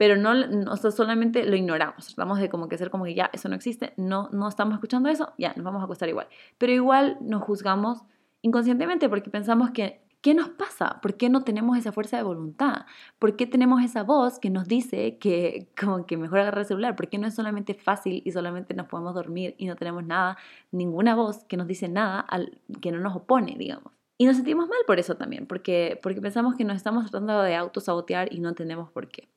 pero 0.00 0.16
no, 0.16 0.32
o 0.72 0.76
solamente 0.78 1.44
lo 1.44 1.54
ignoramos, 1.56 2.06
tratamos 2.06 2.38
de 2.38 2.48
como 2.48 2.70
que 2.70 2.78
ser 2.78 2.88
como 2.88 3.04
que 3.04 3.14
ya, 3.14 3.28
eso 3.34 3.50
no 3.50 3.54
existe, 3.54 3.92
no, 3.98 4.30
no 4.32 4.48
estamos 4.48 4.72
escuchando 4.72 5.10
eso, 5.10 5.34
ya, 5.36 5.52
nos 5.56 5.62
vamos 5.62 5.82
a 5.82 5.84
acostar 5.84 6.08
igual. 6.08 6.26
Pero 6.56 6.72
igual 6.72 7.18
nos 7.20 7.42
juzgamos 7.42 8.02
inconscientemente 8.40 9.10
porque 9.10 9.28
pensamos 9.28 9.72
que, 9.72 10.00
¿qué 10.22 10.32
nos 10.32 10.48
pasa? 10.48 11.00
¿Por 11.02 11.18
qué 11.18 11.28
no 11.28 11.44
tenemos 11.44 11.76
esa 11.76 11.92
fuerza 11.92 12.16
de 12.16 12.22
voluntad? 12.22 12.86
¿Por 13.18 13.36
qué 13.36 13.46
tenemos 13.46 13.82
esa 13.82 14.02
voz 14.02 14.38
que 14.38 14.48
nos 14.48 14.66
dice 14.66 15.18
que 15.18 15.68
como 15.78 16.06
que 16.06 16.16
mejor 16.16 16.38
agarrar 16.38 16.60
el 16.60 16.66
celular? 16.66 16.96
¿Por 16.96 17.10
qué 17.10 17.18
no 17.18 17.26
es 17.26 17.34
solamente 17.34 17.74
fácil 17.74 18.22
y 18.24 18.32
solamente 18.32 18.72
nos 18.72 18.86
podemos 18.86 19.14
dormir 19.14 19.54
y 19.58 19.66
no 19.66 19.76
tenemos 19.76 20.02
nada, 20.02 20.38
ninguna 20.72 21.14
voz 21.14 21.44
que 21.44 21.58
nos 21.58 21.66
dice 21.66 21.90
nada 21.90 22.20
al, 22.20 22.58
que 22.80 22.90
no 22.90 23.00
nos 23.00 23.16
opone, 23.16 23.54
digamos? 23.58 23.92
Y 24.16 24.24
nos 24.24 24.36
sentimos 24.36 24.66
mal 24.66 24.78
por 24.86 24.98
eso 24.98 25.16
también, 25.16 25.46
porque, 25.46 26.00
porque 26.02 26.22
pensamos 26.22 26.54
que 26.54 26.64
nos 26.64 26.76
estamos 26.76 27.10
tratando 27.10 27.42
de 27.42 27.54
autosabotear 27.54 28.32
y 28.32 28.40
no 28.40 28.48
entendemos 28.48 28.90
por 28.90 29.08
qué. 29.08 29.28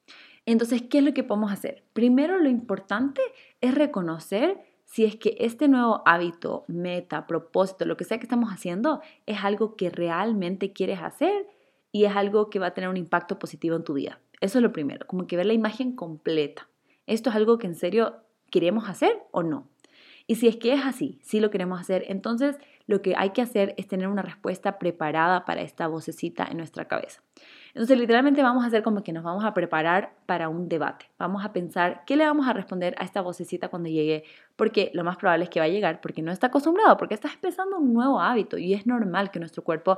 Entonces, 0.46 0.82
¿qué 0.82 0.98
es 1.00 1.04
lo 1.04 1.14
que 1.14 1.24
podemos 1.24 1.52
hacer? 1.52 1.84
Primero, 1.94 2.40
lo 2.40 2.50
importante 2.50 3.22
es 3.62 3.74
reconocer 3.74 4.60
si 4.86 5.06
es 5.06 5.16
que 5.16 5.36
este 5.40 5.68
nuevo 5.68 6.04
hábito, 6.06 6.66
meta, 6.68 7.26
propósito, 7.26 7.86
lo 7.86 7.98
que 7.98 8.04
sea 8.04 8.20
que 8.20 8.26
estamos 8.26 8.52
haciendo, 8.52 9.02
es 9.26 9.44
algo 9.44 9.76
que 9.76 9.90
realmente 9.90 10.74
quieres 10.74 11.00
hacer 11.02 11.48
y 11.92 12.06
es 12.06 12.16
algo 12.16 12.50
que 12.50 12.60
va 12.60 12.68
a 12.68 12.74
tener 12.74 12.90
un 12.90 12.98
impacto 12.98 13.40
positivo 13.40 13.76
en 13.76 13.84
tu 13.84 13.94
vida. 13.94 14.20
Eso 14.42 14.60
es 14.60 14.64
lo 14.64 14.74
primero, 14.74 15.08
como 15.08 15.26
que 15.26 15.38
ver 15.38 15.46
la 15.46 15.54
imagen 15.54 15.96
completa. 15.96 16.68
¿Esto 17.08 17.30
es 17.30 17.36
algo 17.36 17.58
que 17.58 17.68
en 17.68 17.76
serio 17.76 18.18
queremos 18.52 18.90
hacer 18.90 19.18
o 19.32 19.42
no? 19.42 19.68
Y 20.28 20.36
si 20.36 20.48
es 20.48 20.58
que 20.58 20.74
es 20.74 20.86
así, 20.86 21.20
si 21.22 21.40
lo 21.40 21.50
queremos 21.50 21.80
hacer, 21.80 22.06
entonces 22.08 22.58
lo 22.86 23.02
que 23.02 23.16
hay 23.18 23.32
que 23.32 23.42
hacer 23.42 23.74
es 23.78 23.88
tener 23.88 24.08
una 24.08 24.22
respuesta 24.22 24.80
preparada 24.80 25.46
para 25.46 25.62
esta 25.62 25.88
vocecita 25.88 26.48
en 26.50 26.58
nuestra 26.58 26.88
cabeza. 26.88 27.22
Entonces, 27.74 27.98
literalmente 27.98 28.44
vamos 28.44 28.64
a 28.64 28.68
hacer 28.68 28.84
como 28.84 29.04
que 29.04 29.12
nos 29.12 29.24
vamos 29.24 29.44
a 29.44 29.54
preparar 29.56 30.14
para 30.28 30.48
un 30.48 30.70
debate. 30.70 31.10
Vamos 31.18 31.44
a 31.44 31.54
pensar 31.54 32.04
qué 32.06 32.16
le 32.16 32.26
vamos 32.26 32.48
a 32.48 32.54
responder 32.54 32.94
a 33.00 33.04
esta 33.04 33.22
vocecita 33.22 33.70
cuando 33.70 33.90
llegue, 33.90 34.24
porque 34.56 34.92
lo 34.94 35.04
más 35.04 35.18
probable 35.18 35.46
es 35.46 35.50
que 35.50 35.60
va 35.60 35.66
a 35.66 35.70
llegar 35.70 36.00
porque 36.00 36.22
no 36.22 36.32
está 36.32 36.48
acostumbrado, 36.48 36.98
porque 36.98 37.16
estás 37.16 37.34
empezando 37.34 37.78
un 37.78 37.92
nuevo 37.94 38.22
hábito 38.22 38.60
y 38.60 38.76
es 38.76 38.86
normal 38.86 39.32
que 39.32 39.40
nuestro 39.40 39.64
cuerpo 39.64 39.98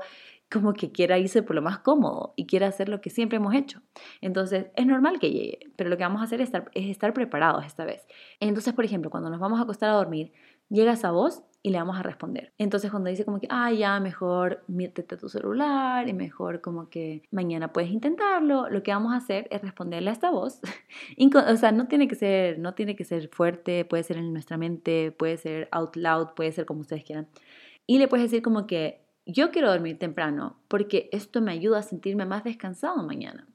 como 0.49 0.73
que 0.73 0.91
quiera 0.91 1.17
irse 1.17 1.43
por 1.43 1.55
lo 1.55 1.61
más 1.61 1.79
cómodo 1.79 2.33
y 2.37 2.45
quiera 2.45 2.67
hacer 2.67 2.87
lo 2.87 3.01
que 3.01 3.09
siempre 3.09 3.37
hemos 3.37 3.53
hecho. 3.53 3.81
Entonces, 4.21 4.67
es 4.75 4.85
normal 4.85 5.19
que 5.19 5.31
llegue, 5.31 5.59
pero 5.75 5.89
lo 5.89 5.97
que 5.97 6.03
vamos 6.03 6.21
a 6.21 6.25
hacer 6.25 6.39
es 6.39 6.47
estar, 6.47 6.71
es 6.73 6.89
estar 6.89 7.13
preparados 7.13 7.65
esta 7.65 7.83
vez. 7.83 8.07
Entonces, 8.39 8.73
por 8.73 8.85
ejemplo, 8.85 9.09
cuando 9.09 9.29
nos 9.29 9.39
vamos 9.39 9.59
a 9.59 9.63
acostar 9.63 9.89
a 9.89 9.93
dormir, 9.93 10.31
llega 10.69 10.93
esa 10.93 11.11
voz 11.11 11.43
y 11.65 11.71
le 11.71 11.79
vamos 11.79 11.97
a 11.97 12.03
responder. 12.03 12.53
Entonces 12.59 12.91
cuando 12.91 13.09
dice 13.09 13.25
como 13.25 13.39
que, 13.39 13.47
ah, 13.49 13.71
ya, 13.71 13.99
mejor 13.99 14.63
métete 14.67 15.17
tu 15.17 15.29
celular 15.29 16.07
y 16.07 16.13
mejor 16.13 16.61
como 16.61 16.91
que 16.91 17.23
mañana 17.31 17.73
puedes 17.73 17.89
intentarlo, 17.89 18.69
lo 18.69 18.83
que 18.83 18.91
vamos 18.91 19.13
a 19.13 19.17
hacer 19.17 19.47
es 19.49 19.63
responderle 19.63 20.11
a 20.11 20.13
esta 20.13 20.29
voz. 20.29 20.61
o 21.49 21.55
sea, 21.57 21.71
no 21.71 21.87
tiene 21.87 22.07
que 22.07 22.13
ser, 22.13 22.59
no 22.59 22.75
tiene 22.75 22.95
que 22.95 23.03
ser 23.03 23.29
fuerte, 23.29 23.83
puede 23.83 24.03
ser 24.03 24.17
en 24.17 24.31
nuestra 24.31 24.57
mente, 24.57 25.11
puede 25.11 25.37
ser 25.37 25.67
out 25.71 25.95
loud, 25.95 26.35
puede 26.35 26.51
ser 26.51 26.67
como 26.67 26.81
ustedes 26.81 27.03
quieran. 27.03 27.27
Y 27.87 27.97
le 27.97 28.07
puedes 28.07 28.29
decir 28.29 28.43
como 28.43 28.67
que, 28.67 29.01
yo 29.25 29.49
quiero 29.49 29.71
dormir 29.71 29.97
temprano 29.97 30.59
porque 30.67 31.09
esto 31.11 31.41
me 31.41 31.51
ayuda 31.51 31.79
a 31.79 31.81
sentirme 31.81 32.27
más 32.27 32.43
descansado 32.43 33.01
mañana. 33.01 33.47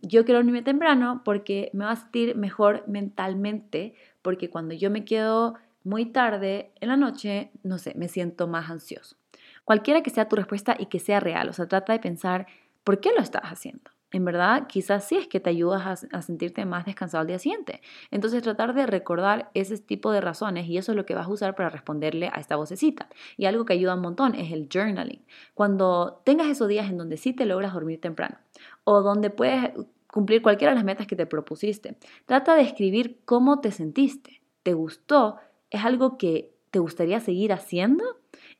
Yo 0.00 0.24
quiero 0.24 0.38
dormirme 0.38 0.62
temprano 0.62 1.22
porque 1.24 1.70
me 1.74 1.84
va 1.84 1.92
a 1.92 1.96
sentir 1.96 2.34
mejor 2.34 2.82
mentalmente, 2.88 3.94
porque 4.20 4.50
cuando 4.50 4.74
yo 4.74 4.90
me 4.90 5.04
quedo 5.04 5.54
muy 5.84 6.06
tarde 6.06 6.72
en 6.80 6.88
la 6.88 6.96
noche, 6.96 7.50
no 7.62 7.78
sé, 7.78 7.94
me 7.96 8.08
siento 8.08 8.46
más 8.48 8.70
ansioso. 8.70 9.16
Cualquiera 9.64 10.02
que 10.02 10.10
sea 10.10 10.28
tu 10.28 10.36
respuesta 10.36 10.76
y 10.78 10.86
que 10.86 10.98
sea 10.98 11.20
real, 11.20 11.48
o 11.48 11.52
sea, 11.52 11.66
trata 11.66 11.92
de 11.92 12.00
pensar, 12.00 12.46
¿por 12.84 13.00
qué 13.00 13.10
lo 13.12 13.20
estás 13.20 13.42
haciendo? 13.44 13.90
En 14.12 14.26
verdad, 14.26 14.66
quizás 14.66 15.04
sí 15.08 15.16
es 15.16 15.26
que 15.26 15.40
te 15.40 15.48
ayudas 15.48 16.06
a, 16.12 16.22
sentirte 16.22 16.66
más 16.66 16.84
descansado 16.84 17.22
al 17.22 17.26
día 17.26 17.38
siguiente. 17.38 17.80
Entonces, 18.10 18.42
tratar 18.42 18.74
de 18.74 18.86
recordar 18.86 19.50
ese 19.54 19.78
tipo 19.78 20.12
de 20.12 20.20
razones 20.20 20.68
y 20.68 20.76
eso 20.76 20.92
es 20.92 20.96
lo 20.96 21.06
que 21.06 21.14
vas 21.14 21.26
a 21.26 21.30
usar 21.30 21.54
para 21.54 21.70
responderle 21.70 22.28
a 22.28 22.38
esta 22.38 22.56
vocecita. 22.56 23.08
Y 23.38 23.46
algo 23.46 23.64
que 23.64 23.72
ayuda 23.72 23.94
un 23.94 24.02
montón 24.02 24.34
es 24.34 24.52
el 24.52 24.68
journaling. 24.70 25.24
Cuando 25.54 26.20
tengas 26.24 26.48
esos 26.48 26.68
días 26.68 26.90
en 26.90 26.98
donde 26.98 27.16
sí 27.16 27.32
te 27.32 27.46
logras 27.46 27.72
dormir 27.72 28.02
temprano 28.02 28.36
o 28.84 29.00
donde 29.00 29.30
puedes 29.30 29.70
cumplir 30.06 30.42
cualquiera 30.42 30.72
de 30.72 30.76
las 30.76 30.84
metas 30.84 31.06
que 31.06 31.16
te 31.16 31.24
propusiste, 31.24 31.96
trata 32.26 32.54
de 32.54 32.62
escribir 32.62 33.20
cómo 33.24 33.60
te 33.60 33.70
sentiste. 33.70 34.42
¿Te 34.62 34.74
gustó? 34.74 35.38
Es 35.72 35.84
algo 35.84 36.18
que 36.18 36.52
te 36.70 36.78
gustaría 36.78 37.20
seguir 37.20 37.52
haciendo 37.52 38.04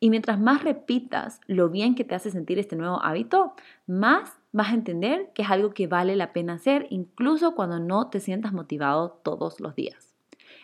y 0.00 0.10
mientras 0.10 0.40
más 0.40 0.64
repitas 0.64 1.40
lo 1.46 1.70
bien 1.70 1.94
que 1.94 2.04
te 2.04 2.14
hace 2.14 2.30
sentir 2.30 2.58
este 2.58 2.76
nuevo 2.76 3.02
hábito, 3.02 3.54
más 3.86 4.38
vas 4.52 4.70
a 4.70 4.74
entender 4.74 5.30
que 5.34 5.42
es 5.42 5.50
algo 5.50 5.70
que 5.70 5.86
vale 5.86 6.16
la 6.16 6.32
pena 6.32 6.54
hacer 6.54 6.86
incluso 6.90 7.54
cuando 7.54 7.78
no 7.78 8.08
te 8.08 8.20
sientas 8.20 8.52
motivado 8.52 9.20
todos 9.22 9.60
los 9.60 9.74
días. 9.74 10.12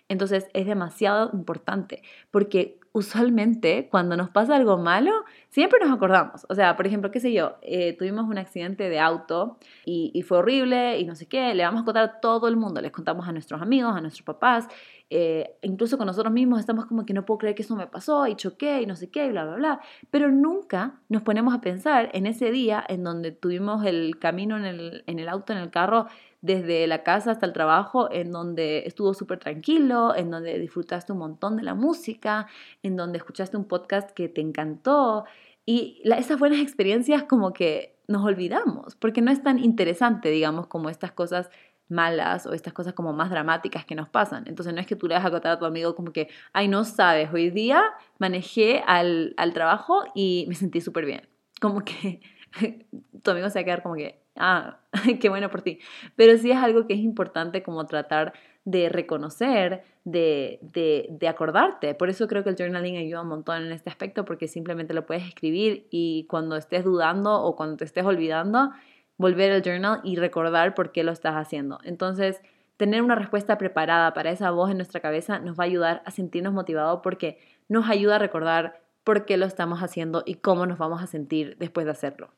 Entonces 0.08 0.48
es 0.54 0.66
demasiado 0.66 1.30
importante 1.32 2.02
porque 2.30 2.78
usualmente 2.92 3.88
cuando 3.90 4.16
nos 4.16 4.30
pasa 4.30 4.56
algo 4.56 4.78
malo, 4.78 5.12
siempre 5.50 5.78
nos 5.80 5.94
acordamos. 5.94 6.46
O 6.48 6.54
sea, 6.54 6.76
por 6.76 6.86
ejemplo, 6.86 7.10
qué 7.10 7.20
sé 7.20 7.32
yo, 7.32 7.56
eh, 7.62 7.94
tuvimos 7.96 8.26
un 8.26 8.38
accidente 8.38 8.88
de 8.88 8.98
auto 8.98 9.58
y, 9.84 10.10
y, 10.14 10.22
fue 10.22 10.38
horrible 10.38 10.98
y 10.98 11.04
no 11.04 11.14
sé 11.14 11.26
qué, 11.26 11.54
le 11.54 11.62
vamos 11.62 11.82
a 11.82 11.84
contar 11.84 12.04
a 12.04 12.20
todo 12.20 12.48
el 12.48 12.56
mundo, 12.56 12.80
les 12.80 12.90
contamos 12.90 13.28
a 13.28 13.32
nuestros 13.32 13.60
amigos, 13.62 13.94
a 13.94 14.00
nuestros 14.00 14.24
papás 14.24 14.66
eh, 15.10 15.56
incluso 15.62 15.96
con 15.96 16.06
nosotros 16.06 16.32
mismos 16.32 16.60
estamos 16.60 16.84
como 16.86 17.06
que 17.06 17.14
no 17.14 17.24
puedo 17.24 17.38
creer 17.38 17.54
que 17.54 17.62
eso 17.62 17.76
me 17.76 17.86
pasó 17.86 18.26
y 18.26 18.36
choqué 18.36 18.82
y 18.82 18.86
no 18.86 18.94
sé 18.94 19.10
qué 19.10 19.26
y 19.26 19.30
bla, 19.30 19.44
bla, 19.44 19.56
bla. 19.56 19.80
Pero 20.10 20.30
nunca 20.30 21.00
nos 21.08 21.22
ponemos 21.22 21.54
a 21.54 21.60
pensar 21.60 22.10
en 22.12 22.26
ese 22.26 22.50
día 22.50 22.84
en 22.88 23.04
donde 23.04 23.32
tuvimos 23.32 23.84
el 23.84 24.18
camino 24.18 24.56
en 24.56 24.64
el, 24.66 25.04
en 25.06 25.18
el 25.18 25.28
auto, 25.28 25.52
en 25.52 25.60
el 25.60 25.70
carro, 25.70 26.06
desde 26.40 26.86
la 26.86 27.02
casa 27.02 27.32
hasta 27.32 27.46
el 27.46 27.52
trabajo, 27.52 28.10
en 28.12 28.30
donde 28.30 28.84
estuvo 28.86 29.14
súper 29.14 29.38
tranquilo, 29.38 30.14
en 30.14 30.30
donde 30.30 30.58
disfrutaste 30.58 31.12
un 31.12 31.18
montón 31.18 31.56
de 31.56 31.62
la 31.62 31.74
música, 31.74 32.46
en 32.82 32.96
donde 32.96 33.18
escuchaste 33.18 33.56
un 33.56 33.64
podcast 33.64 34.10
que 34.10 34.28
te 34.28 34.40
encantó. 34.40 35.24
Y 35.64 36.00
esas 36.04 36.38
buenas 36.38 36.60
experiencias 36.60 37.24
como 37.24 37.52
que 37.52 37.98
nos 38.08 38.24
olvidamos, 38.24 38.94
porque 38.96 39.20
no 39.20 39.30
es 39.30 39.42
tan 39.42 39.58
interesante, 39.58 40.30
digamos, 40.30 40.66
como 40.66 40.88
estas 40.88 41.12
cosas 41.12 41.50
malas 41.88 42.46
o 42.46 42.52
estas 42.52 42.72
cosas 42.72 42.94
como 42.94 43.12
más 43.12 43.30
dramáticas 43.30 43.84
que 43.84 43.94
nos 43.94 44.08
pasan. 44.08 44.44
Entonces 44.46 44.74
no 44.74 44.80
es 44.80 44.86
que 44.86 44.96
tú 44.96 45.08
le 45.08 45.14
vas 45.14 45.24
a 45.24 45.30
contar 45.30 45.52
a 45.52 45.58
tu 45.58 45.64
amigo 45.64 45.94
como 45.94 46.12
que, 46.12 46.28
ay, 46.52 46.68
no 46.68 46.84
sabes, 46.84 47.32
hoy 47.32 47.50
día 47.50 47.82
manejé 48.18 48.82
al, 48.86 49.34
al 49.36 49.52
trabajo 49.52 50.04
y 50.14 50.44
me 50.48 50.54
sentí 50.54 50.80
súper 50.80 51.06
bien. 51.06 51.28
Como 51.60 51.80
que 51.80 52.20
tu 53.22 53.30
amigo 53.30 53.48
se 53.50 53.58
va 53.58 53.62
a 53.62 53.64
quedar 53.64 53.82
como 53.82 53.94
que, 53.94 54.22
ah, 54.36 54.80
qué 55.20 55.28
bueno 55.28 55.50
por 55.50 55.62
ti. 55.62 55.78
Pero 56.16 56.36
sí 56.38 56.50
es 56.50 56.58
algo 56.58 56.86
que 56.86 56.94
es 56.94 57.00
importante 57.00 57.62
como 57.62 57.86
tratar 57.86 58.32
de 58.64 58.90
reconocer, 58.90 59.82
de, 60.04 60.58
de, 60.60 61.06
de, 61.10 61.28
acordarte. 61.28 61.94
Por 61.94 62.10
eso 62.10 62.28
creo 62.28 62.44
que 62.44 62.50
el 62.50 62.56
journaling 62.56 62.98
ayuda 62.98 63.22
un 63.22 63.28
montón 63.28 63.64
en 63.64 63.72
este 63.72 63.88
aspecto, 63.88 64.26
porque 64.26 64.46
simplemente 64.46 64.92
lo 64.92 65.06
puedes 65.06 65.26
escribir 65.26 65.86
y 65.90 66.26
cuando 66.28 66.54
estés 66.56 66.84
dudando 66.84 67.42
o 67.42 67.56
cuando 67.56 67.78
te 67.78 67.84
estés 67.84 68.04
olvidando, 68.04 68.72
volver 69.18 69.52
al 69.52 69.62
journal 69.62 70.00
y 70.04 70.16
recordar 70.16 70.74
por 70.74 70.92
qué 70.92 71.04
lo 71.04 71.12
estás 71.12 71.34
haciendo. 71.34 71.78
Entonces, 71.82 72.40
tener 72.76 73.02
una 73.02 73.16
respuesta 73.16 73.58
preparada 73.58 74.14
para 74.14 74.30
esa 74.30 74.50
voz 74.52 74.70
en 74.70 74.78
nuestra 74.78 75.00
cabeza 75.00 75.40
nos 75.40 75.58
va 75.58 75.64
a 75.64 75.66
ayudar 75.66 76.02
a 76.06 76.10
sentirnos 76.10 76.54
motivados 76.54 77.00
porque 77.02 77.38
nos 77.68 77.90
ayuda 77.90 78.16
a 78.16 78.20
recordar 78.20 78.80
por 79.04 79.26
qué 79.26 79.36
lo 79.36 79.46
estamos 79.46 79.80
haciendo 79.80 80.22
y 80.24 80.36
cómo 80.36 80.64
nos 80.66 80.78
vamos 80.78 81.02
a 81.02 81.06
sentir 81.06 81.56
después 81.58 81.84
de 81.84 81.92
hacerlo. 81.92 82.30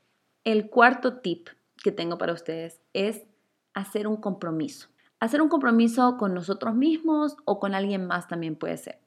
El 0.44 0.70
cuarto 0.70 1.18
tip 1.18 1.48
que 1.82 1.92
tengo 1.92 2.16
para 2.16 2.32
ustedes 2.32 2.80
es 2.94 3.22
hacer 3.74 4.06
un 4.06 4.16
compromiso. 4.16 4.88
Hacer 5.20 5.42
un 5.42 5.50
compromiso 5.50 6.16
con 6.16 6.32
nosotros 6.32 6.74
mismos 6.74 7.36
o 7.44 7.60
con 7.60 7.74
alguien 7.74 8.06
más 8.06 8.26
también 8.26 8.56
puede 8.56 8.78
ser. 8.78 8.98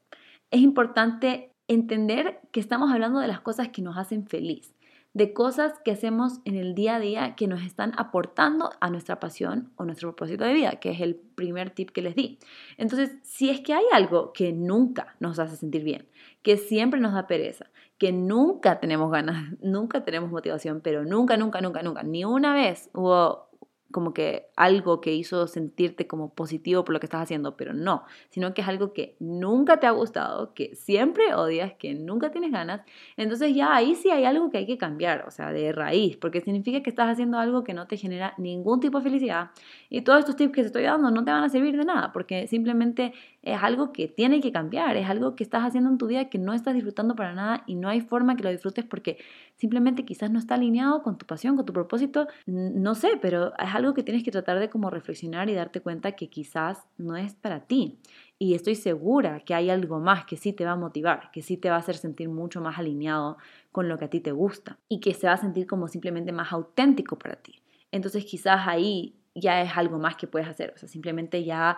Es 0.52 0.62
importante 0.62 1.52
entender 1.68 2.40
que 2.52 2.60
estamos 2.60 2.92
hablando 2.92 3.20
de 3.20 3.28
las 3.28 3.42
cosas 3.42 3.70
que 3.70 3.82
nos 3.82 3.98
hacen 3.98 4.28
feliz 4.28 4.73
de 5.14 5.32
cosas 5.34 5.74
que 5.86 5.92
hacemos 5.92 6.40
en 6.44 6.56
el 6.56 6.74
día 6.74 6.96
a 6.96 7.00
día 7.00 7.36
que 7.36 7.48
nos 7.48 7.62
están 7.62 7.94
aportando 7.98 8.72
a 8.80 8.90
nuestra 8.90 9.20
pasión 9.20 9.72
o 9.76 9.86
nuestro 9.86 10.10
propósito 10.10 10.44
de 10.44 10.54
vida, 10.54 10.72
que 10.80 10.92
es 10.92 11.02
el 11.02 11.16
primer 11.16 11.70
tip 11.70 11.92
que 11.92 12.02
les 12.02 12.16
di. 12.16 12.40
Entonces, 12.78 13.16
si 13.22 13.50
es 13.50 13.62
que 13.62 13.74
hay 13.74 13.84
algo 13.94 14.34
que 14.34 14.54
nunca 14.54 15.16
nos 15.20 15.38
hace 15.38 15.56
sentir 15.56 15.84
bien, 15.84 16.08
que 16.42 16.58
siempre 16.58 17.00
nos 17.00 17.14
da 17.14 17.28
pereza, 17.28 17.68
que 18.00 18.12
nunca 18.12 18.80
tenemos 18.80 19.12
ganas, 19.12 19.54
nunca 19.62 20.04
tenemos 20.04 20.32
motivación, 20.32 20.82
pero 20.82 21.06
nunca, 21.06 21.38
nunca, 21.38 21.62
nunca, 21.62 21.84
nunca, 21.84 22.04
ni 22.04 22.26
una 22.26 22.54
vez 22.54 22.90
hubo 22.94 23.50
como 23.94 24.14
que 24.14 24.48
algo 24.58 25.00
que 25.00 25.14
hizo 25.14 25.48
sentirte 25.48 26.06
como 26.06 26.34
positivo 26.34 26.84
por 26.84 26.92
lo 26.92 27.00
que 27.00 27.06
estás 27.06 27.22
haciendo, 27.22 27.56
pero 27.56 27.72
no, 27.72 28.04
sino 28.30 28.54
que 28.54 28.62
es 28.62 28.68
algo 28.68 28.92
que 28.92 29.16
nunca 29.20 29.80
te 29.80 29.88
ha 29.88 29.92
gustado, 29.92 30.54
que 30.54 30.76
siempre 30.76 31.34
odias, 31.34 31.72
que 31.76 31.94
nunca 31.94 32.32
tienes 32.32 32.52
ganas, 32.52 32.82
entonces 33.16 33.56
ya 33.56 33.74
ahí 33.74 33.96
sí 33.96 34.10
hay 34.10 34.26
algo 34.26 34.50
que 34.50 34.58
hay 34.58 34.66
que 34.66 34.78
cambiar, 34.78 35.24
o 35.26 35.32
sea, 35.32 35.54
de 35.54 35.72
raíz, 35.72 36.18
porque 36.18 36.42
significa 36.42 36.84
que 36.84 36.90
estás 36.90 37.10
haciendo 37.10 37.40
algo 37.40 37.64
que 37.64 37.74
no 37.74 37.88
te 37.88 37.96
genera 37.96 38.34
ningún 38.38 38.82
tipo 38.82 38.98
de 38.98 39.06
felicidad 39.06 39.52
y 39.90 40.02
todos 40.02 40.20
estos 40.20 40.36
tips 40.36 40.52
que 40.54 40.62
te 40.62 40.68
estoy 40.68 40.84
dando 40.84 41.10
no 41.10 41.24
te 41.24 41.32
van 41.32 41.46
a 41.46 41.50
servir 41.50 41.78
de 41.78 41.86
nada, 41.86 42.12
porque 42.12 42.48
simplemente 42.48 43.14
es 43.44 43.62
algo 43.62 43.92
que 43.92 44.08
tiene 44.08 44.40
que 44.40 44.54
cambiar, 44.54 44.96
es 44.96 45.10
algo 45.10 45.36
que 45.36 45.44
estás 45.44 45.64
haciendo 45.64 45.90
en 45.90 45.98
tu 45.98 46.08
vida 46.08 46.30
que 46.30 46.38
no 46.38 46.54
estás 46.54 46.74
disfrutando 46.74 47.14
para 47.14 47.34
nada 47.34 47.64
y 47.68 47.76
no 47.76 47.90
hay 47.90 48.00
forma 48.00 48.38
que 48.38 48.44
lo 48.44 48.50
disfrutes 48.50 48.86
porque 48.86 49.18
simplemente 49.58 50.06
quizás 50.06 50.32
no 50.32 50.40
está 50.40 50.56
alineado 50.56 51.04
con 51.04 51.18
tu 51.18 51.26
pasión, 51.26 51.58
con 51.58 51.66
tu 51.66 51.74
propósito, 51.74 52.28
no 52.46 52.96
sé, 52.96 53.20
pero 53.22 53.54
es 53.60 53.76
algo 53.76 53.94
que 53.94 54.02
tienes 54.02 54.24
que 54.24 54.32
tratar 54.32 54.60
de 54.60 54.70
como 54.70 54.90
reflexionar 54.90 55.50
y 55.50 55.56
darte 55.56 55.82
cuenta 55.82 56.14
que 56.14 56.30
quizás 56.30 56.88
no 56.98 57.18
es 57.18 57.36
para 57.36 57.66
ti. 57.66 58.00
Y 58.40 58.56
estoy 58.56 58.76
segura 58.76 59.42
que 59.42 59.54
hay 59.54 59.70
algo 59.70 60.00
más 60.00 60.26
que 60.26 60.38
sí 60.38 60.54
te 60.54 60.64
va 60.64 60.72
a 60.72 60.76
motivar, 60.78 61.30
que 61.32 61.42
sí 61.42 61.58
te 61.58 61.70
va 61.70 61.76
a 61.76 61.80
hacer 61.80 61.98
sentir 61.98 62.30
mucho 62.30 62.62
más 62.62 62.80
alineado 62.80 63.38
con 63.74 63.90
lo 63.90 63.98
que 63.98 64.06
a 64.06 64.10
ti 64.10 64.22
te 64.22 64.32
gusta 64.32 64.80
y 64.88 65.02
que 65.02 65.14
se 65.14 65.28
va 65.28 65.34
a 65.34 65.38
sentir 65.38 65.68
como 65.68 65.90
simplemente 65.90 66.32
más 66.32 66.54
auténtico 66.54 67.20
para 67.20 67.36
ti. 67.36 67.62
Entonces 67.92 68.24
quizás 68.24 68.68
ahí 68.68 69.16
ya 69.36 69.62
es 69.62 69.76
algo 69.76 70.00
más 70.00 70.16
que 70.16 70.28
puedes 70.28 70.48
hacer, 70.48 70.72
o 70.76 70.78
sea, 70.78 70.88
simplemente 70.88 71.44
ya 71.44 71.76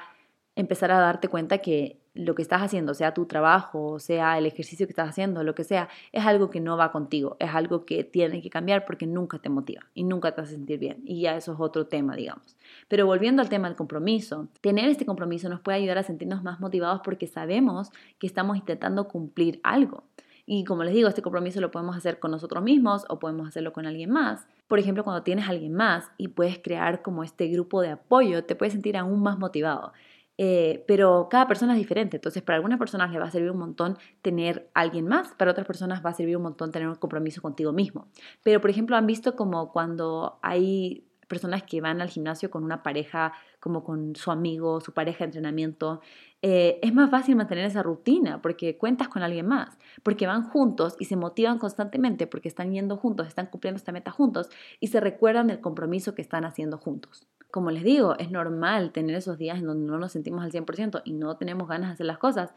empezar 0.55 0.91
a 0.91 0.99
darte 0.99 1.27
cuenta 1.27 1.59
que 1.59 1.99
lo 2.15 2.33
que 2.33 2.41
estás 2.41 2.61
haciendo, 2.61 2.93
sea 2.93 3.13
tu 3.13 3.25
trabajo, 3.25 3.99
sea 3.99 4.37
el 4.37 4.45
ejercicio 4.45 4.87
que 4.87 4.91
estás 4.91 5.09
haciendo, 5.09 5.43
lo 5.43 5.53
que 5.53 5.65
sea, 5.65 5.89
es 6.13 6.25
algo 6.25 6.49
que 6.49 6.61
no 6.61 6.77
va 6.77 6.91
contigo, 6.91 7.35
es 7.39 7.53
algo 7.53 7.85
que 7.85 8.05
tiene 8.05 8.41
que 8.41 8.49
cambiar 8.49 8.85
porque 8.85 9.05
nunca 9.05 9.37
te 9.37 9.49
motiva 9.49 9.81
y 9.93 10.05
nunca 10.05 10.33
te 10.33 10.41
hace 10.41 10.53
sentir 10.53 10.79
bien. 10.79 11.01
Y 11.05 11.21
ya 11.21 11.35
eso 11.35 11.53
es 11.53 11.59
otro 11.59 11.87
tema, 11.87 12.15
digamos. 12.15 12.55
Pero 12.87 13.05
volviendo 13.05 13.41
al 13.41 13.49
tema 13.49 13.67
del 13.67 13.75
compromiso, 13.75 14.47
tener 14.61 14.89
este 14.89 15.05
compromiso 15.05 15.49
nos 15.49 15.59
puede 15.59 15.77
ayudar 15.77 15.97
a 15.97 16.03
sentirnos 16.03 16.41
más 16.41 16.61
motivados 16.61 17.01
porque 17.03 17.27
sabemos 17.27 17.91
que 18.17 18.27
estamos 18.27 18.55
intentando 18.55 19.09
cumplir 19.09 19.59
algo. 19.63 20.05
Y 20.47 20.63
como 20.63 20.83
les 20.83 20.93
digo, 20.93 21.09
este 21.09 21.23
compromiso 21.23 21.59
lo 21.59 21.71
podemos 21.71 21.97
hacer 21.97 22.19
con 22.19 22.31
nosotros 22.31 22.63
mismos 22.63 23.03
o 23.09 23.17
podemos 23.17 23.47
hacerlo 23.47 23.73
con 23.73 23.87
alguien 23.87 24.11
más. 24.11 24.47
Por 24.67 24.79
ejemplo, 24.79 25.03
cuando 25.03 25.23
tienes 25.23 25.49
alguien 25.49 25.73
más 25.73 26.11
y 26.17 26.27
puedes 26.29 26.59
crear 26.59 27.01
como 27.01 27.23
este 27.23 27.47
grupo 27.47 27.81
de 27.81 27.89
apoyo, 27.89 28.43
te 28.43 28.55
puedes 28.55 28.73
sentir 28.73 28.95
aún 28.95 29.23
más 29.23 29.39
motivado. 29.39 29.91
Eh, 30.37 30.83
pero 30.87 31.27
cada 31.29 31.47
persona 31.47 31.73
es 31.73 31.79
diferente, 31.79 32.17
entonces 32.17 32.43
para 32.43 32.57
algunas 32.57 32.77
personas 32.77 33.11
le 33.11 33.19
va 33.19 33.25
a 33.25 33.31
servir 33.31 33.51
un 33.51 33.59
montón 33.59 33.97
tener 34.21 34.69
alguien 34.73 35.07
más, 35.07 35.33
para 35.35 35.51
otras 35.51 35.65
personas 35.65 36.05
va 36.05 36.09
a 36.09 36.13
servir 36.13 36.35
un 36.35 36.43
montón 36.43 36.71
tener 36.71 36.89
un 36.89 36.95
compromiso 36.95 37.41
contigo 37.41 37.71
mismo. 37.71 38.07
Pero 38.43 38.59
por 38.59 38.69
ejemplo, 38.69 38.97
han 38.97 39.07
visto 39.07 39.35
como 39.35 39.71
cuando 39.71 40.39
hay 40.41 41.07
personas 41.27 41.63
que 41.63 41.81
van 41.81 42.01
al 42.01 42.09
gimnasio 42.09 42.49
con 42.51 42.63
una 42.63 42.83
pareja, 42.83 43.33
como 43.59 43.83
con 43.83 44.15
su 44.15 44.31
amigo, 44.31 44.79
su 44.81 44.93
pareja 44.93 45.19
de 45.19 45.25
entrenamiento, 45.25 46.01
eh, 46.41 46.79
es 46.83 46.93
más 46.93 47.09
fácil 47.09 47.35
mantener 47.35 47.65
esa 47.65 47.81
rutina 47.81 48.41
porque 48.41 48.77
cuentas 48.77 49.07
con 49.07 49.23
alguien 49.23 49.47
más, 49.47 49.77
porque 50.03 50.27
van 50.27 50.43
juntos 50.43 50.95
y 50.99 51.05
se 51.05 51.15
motivan 51.15 51.57
constantemente 51.57 52.27
porque 52.27 52.47
están 52.47 52.71
yendo 52.71 52.97
juntos, 52.97 53.27
están 53.27 53.47
cumpliendo 53.47 53.77
esta 53.77 53.91
meta 53.91 54.11
juntos 54.11 54.49
y 54.79 54.87
se 54.87 54.99
recuerdan 54.99 55.47
del 55.47 55.61
compromiso 55.61 56.13
que 56.13 56.21
están 56.21 56.45
haciendo 56.45 56.77
juntos. 56.77 57.27
Como 57.55 57.71
les 57.71 57.85
digo, 57.85 58.17
es 58.19 58.31
normal 58.31 58.91
tener 58.91 59.15
esos 59.15 59.37
días 59.37 59.59
en 59.59 59.65
donde 59.65 59.89
no 59.89 59.97
nos 59.97 60.11
sentimos 60.11 60.43
al 60.43 60.51
100% 60.51 61.03
y 61.05 61.13
no 61.13 61.37
tenemos 61.37 61.69
ganas 61.69 61.87
de 61.87 61.93
hacer 61.93 62.05
las 62.05 62.17
cosas, 62.17 62.53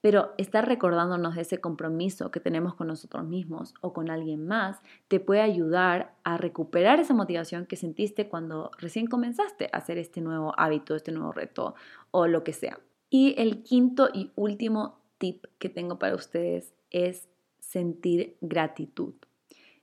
pero 0.00 0.32
estar 0.38 0.66
recordándonos 0.66 1.36
de 1.36 1.42
ese 1.42 1.60
compromiso 1.60 2.32
que 2.32 2.40
tenemos 2.40 2.74
con 2.74 2.88
nosotros 2.88 3.24
mismos 3.24 3.74
o 3.80 3.92
con 3.92 4.10
alguien 4.10 4.48
más 4.48 4.80
te 5.06 5.20
puede 5.20 5.40
ayudar 5.40 6.16
a 6.24 6.36
recuperar 6.36 6.98
esa 6.98 7.14
motivación 7.14 7.64
que 7.64 7.76
sentiste 7.76 8.28
cuando 8.28 8.72
recién 8.78 9.06
comenzaste 9.06 9.70
a 9.72 9.76
hacer 9.76 9.98
este 9.98 10.20
nuevo 10.20 10.52
hábito, 10.56 10.96
este 10.96 11.12
nuevo 11.12 11.30
reto 11.30 11.76
o 12.10 12.26
lo 12.26 12.42
que 12.42 12.52
sea. 12.52 12.80
Y 13.08 13.36
el 13.38 13.62
quinto 13.62 14.08
y 14.12 14.32
último 14.34 14.98
tip 15.18 15.44
que 15.60 15.68
tengo 15.68 16.00
para 16.00 16.16
ustedes 16.16 16.74
es 16.90 17.28
sentir 17.60 18.36
gratitud. 18.40 19.14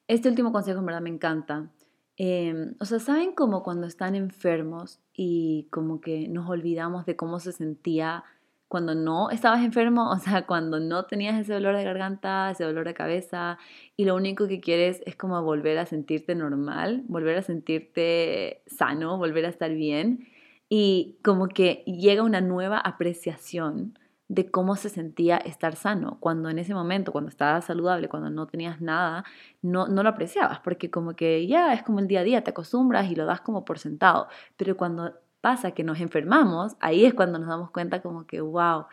Este 0.10 0.28
último 0.28 0.52
consejo 0.52 0.80
en 0.80 0.88
verdad 0.88 1.02
me 1.02 1.10
encanta. 1.10 1.72
Em, 2.18 2.74
o 2.80 2.86
sea, 2.86 3.00
¿saben 3.00 3.34
como 3.34 3.62
cuando 3.64 3.86
están 3.86 4.16
enfermos 4.16 5.00
y 5.14 5.68
como 5.70 6.02
que 6.02 6.28
nos 6.28 6.50
olvidamos 6.50 7.06
de 7.06 7.16
cómo 7.16 7.40
se 7.40 7.52
sentía 7.52 8.24
cuando 8.68 8.96
no 8.96 9.30
estabas 9.30 9.64
enfermo, 9.64 10.10
o 10.12 10.18
sea, 10.20 10.46
cuando 10.46 10.80
no 10.80 11.06
tenías 11.06 11.40
ese 11.40 11.54
dolor 11.54 11.76
de 11.78 11.84
garganta, 11.84 12.52
ese 12.52 12.64
dolor 12.64 12.88
de 12.88 12.94
cabeza, 12.94 13.60
y 13.96 14.06
lo 14.06 14.16
único 14.16 14.48
que 14.48 14.60
quieres 14.60 15.02
es 15.06 15.16
como 15.16 15.42
volver 15.44 15.78
a 15.78 15.86
sentirte 15.86 16.36
normal, 16.36 17.04
volver 17.08 17.38
a 17.38 17.42
sentirte 17.44 18.64
sano, 18.66 19.18
volver 19.18 19.46
a 19.46 19.50
estar 19.50 19.72
bien, 19.74 20.28
y 20.70 21.18
como 21.24 21.48
que 21.48 21.84
llega 21.86 22.24
una 22.24 22.42
nueva 22.42 22.80
apreciación 22.80 23.98
de 24.30 24.52
cómo 24.52 24.76
se 24.76 24.90
sentía 24.90 25.38
estar 25.38 25.76
sano, 25.76 26.18
cuando 26.20 26.50
en 26.50 26.60
ese 26.60 26.74
momento, 26.74 27.12
cuando 27.12 27.30
estabas 27.30 27.66
saludable, 27.66 28.10
cuando 28.10 28.30
no 28.30 28.48
tenías 28.48 28.82
nada, 28.82 29.24
no, 29.62 29.88
no 29.88 30.04
lo 30.04 30.10
apreciabas, 30.10 30.60
porque 30.60 30.92
como 30.92 31.16
que 31.16 31.48
ya 31.48 31.74
es 31.74 31.84
como 31.84 32.00
el 32.00 32.08
día 32.08 32.22
a 32.22 32.24
día, 32.24 32.44
te 32.44 32.52
acostumbras 32.52 33.10
y 33.10 33.16
lo 33.16 33.26
das 33.26 33.42
como 33.42 33.64
por 33.64 33.80
sentado, 33.80 34.28
pero 34.58 34.76
cuando 34.76 35.14
pasa 35.42 35.72
que 35.72 35.84
nos 35.84 36.02
enfermamos, 36.02 36.76
ahí 36.82 37.06
es 37.06 37.14
cuando 37.14 37.40
nos 37.40 37.48
damos 37.48 37.72
cuenta 37.72 38.02
como 38.02 38.28
que, 38.28 38.42
wow, 38.42 38.86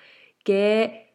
qué 0.45 1.15